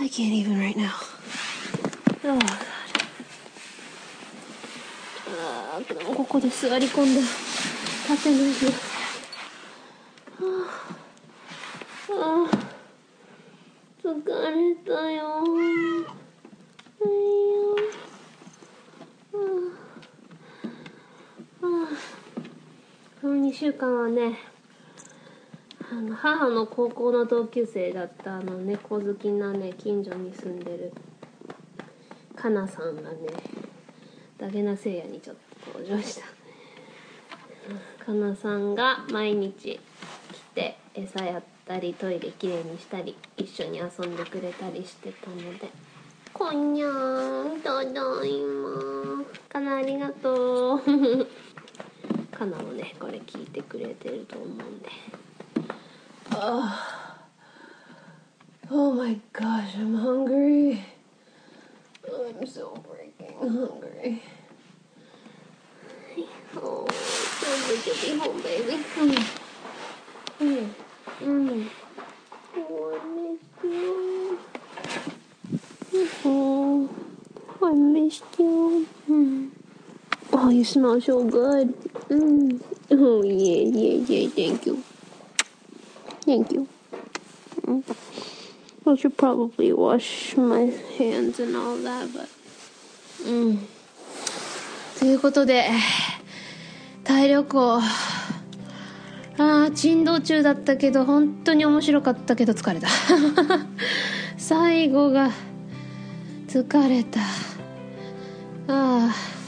[0.00, 0.94] I can't even right now.
[2.24, 2.58] Oh, God.
[5.26, 8.70] あーでもここで座り込んで立てないよ。
[10.40, 10.46] は
[12.10, 12.64] ああー
[14.04, 15.24] 疲れたよ。
[15.40, 15.44] は
[17.00, 17.47] い
[23.29, 24.39] の2週間はね、
[25.91, 30.91] あの母の高校の同級生だったあの猫好きなね近所に住んでる
[32.35, 33.17] かなさんがね
[34.37, 35.35] ダゲナせいやにちょっ
[35.73, 38.05] と登場した。
[38.05, 39.79] かなさんが毎日
[40.33, 45.69] 来て餌やったりトイレきれいにしたり一緒に遊んでくれたりしてたので
[46.33, 50.81] こんにゃーんただいまかなありがとう。
[52.39, 54.89] かなもねこれ聞いてくれてると思うんで
[58.71, 60.79] Oh my gosh, I'm hungry.
[62.05, 64.21] I'm so freaking hungry.
[66.55, 68.71] Oh, so good to be home, baby.
[68.71, 68.83] Here.
[68.95, 69.09] Come
[70.39, 70.69] here.
[71.19, 71.69] Mm.
[72.57, 74.39] Oh, I missed you.
[76.25, 76.89] Oh,
[77.63, 78.87] I missed you.
[79.09, 79.58] Mm.
[80.31, 81.73] Oh, you smell so good.
[82.09, 82.61] Mm.
[82.91, 84.29] Oh, yeah, yeah, yeah.
[84.29, 84.83] Thank you.
[86.25, 86.67] Thank you.
[87.65, 87.83] Mm.
[88.85, 92.29] I should probably wash my hands and all that, but.
[93.25, 93.67] うん。
[94.99, 95.69] ということで、
[97.03, 97.79] タイ旅行。
[99.37, 102.87] ああ、珍道中だったけど、本当に面白かったけど疲れた。
[104.37, 105.31] 最後が、
[106.47, 107.19] 疲れた。
[108.67, 109.38] ああ。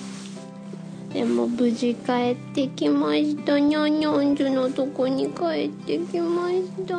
[1.13, 3.59] でも無事帰ってきました。
[3.59, 6.95] ニャンニャンズのとこに帰ってきました。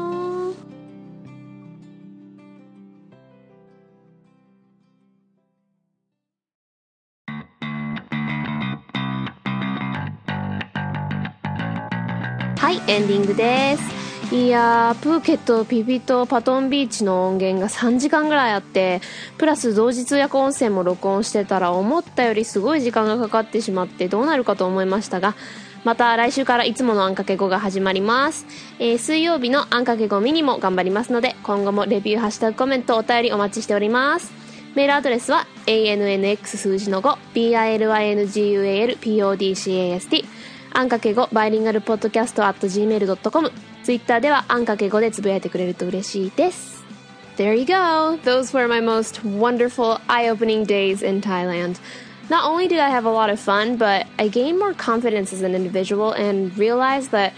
[12.60, 14.01] はい、エンディングです。
[14.32, 19.02] いやー、プーケット、ピピとパトンビーチの音源が3時間ぐらいあって、
[19.36, 25.34] プラス同時通訳音声も録音してたら思ったよりすごい時間がかかってしまってどうなるかと思いましたが、
[25.84, 28.46] また来週からいつものあんかけ語が始まります。
[28.78, 34.32] えー水曜日のあんかけ語ミニも頑張りますので、今後もレビュー、ハッシュタグコメント、お便りお待ちしております。
[34.74, 40.24] メールアドレスは ANNX 数字の5 BILINGUALPODCAST
[40.72, 43.52] あんかけ語バイリンガルポッドキャスト at gmail.com
[43.83, 46.83] ツイッターではあんかけ語でつぶやいてくれると嬉しいです
[47.37, 48.17] There you go!
[48.23, 51.79] Those were my most wonderful eye-opening days in Thailand.
[52.29, 55.43] Not only did I have a lot of fun, but I gained more confidence as
[55.43, 57.33] an individual and realized that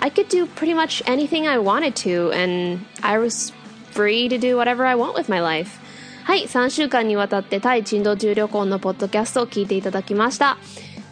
[0.00, 3.52] I could do pretty much anything I wanted to, and I was
[3.92, 5.80] free to do whatever I want with my life.
[6.24, 10.58] はい、3週間にわたってタイ珍道中旅行のポッドキャストを聞いていただきました。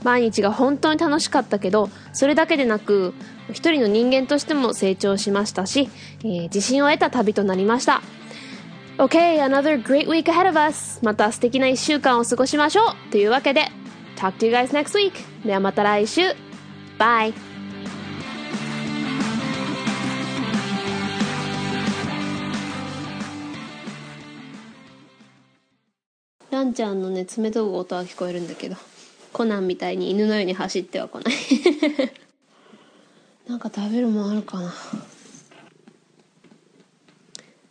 [0.04, 3.14] 毎日が本当に楽しかったけど、それだけでなく、
[3.52, 5.90] 一人の人間としても成長しましたし、
[6.24, 8.02] えー自信を得た旅となりました。
[8.98, 11.00] Okay, another great week ahead of us.
[11.04, 13.12] また素敵な一週間を過ごしましょう。
[13.12, 13.68] というわけで、
[14.18, 15.14] Talk to you guys next week.
[15.46, 16.22] ではまた来週。
[16.98, 17.34] Bye!
[26.52, 28.76] ランちゃんのね、爪研ぐ音は聞こえるんだけど、
[29.40, 31.34] コナンみたいに犬のように走ってはこない。
[33.48, 34.68] なんか食べるもんあるかな。
[34.68, 34.70] あ、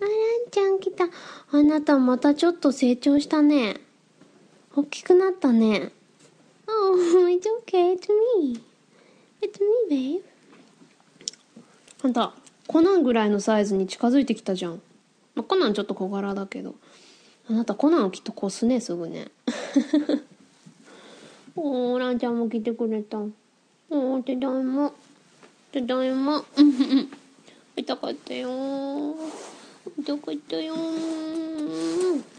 [0.01, 0.11] ラン
[0.51, 1.11] ちゃん来た。
[1.51, 3.83] あなたまたちょっと成長したね。
[4.75, 5.93] 大きくなったね。
[6.67, 6.97] Oh,
[7.29, 7.93] it's okay.
[7.93, 8.09] It's
[8.39, 8.63] me.
[9.43, 10.23] It's me, babe.
[12.03, 12.33] あんた、
[12.67, 14.81] コナンぐらいのサイズに近づいてきたじゃん。
[15.35, 16.77] まあ、コナンちょっと小柄だけど。
[17.51, 19.31] あなたコナンをきっと越すね、すぐね。
[21.61, 23.19] おー、ランちゃんも来てくれた。
[23.19, 24.93] おー、ただいま。
[25.73, 26.45] ただいま。
[27.75, 29.15] 痛かったよー。
[29.99, 32.38] 痛かったよー。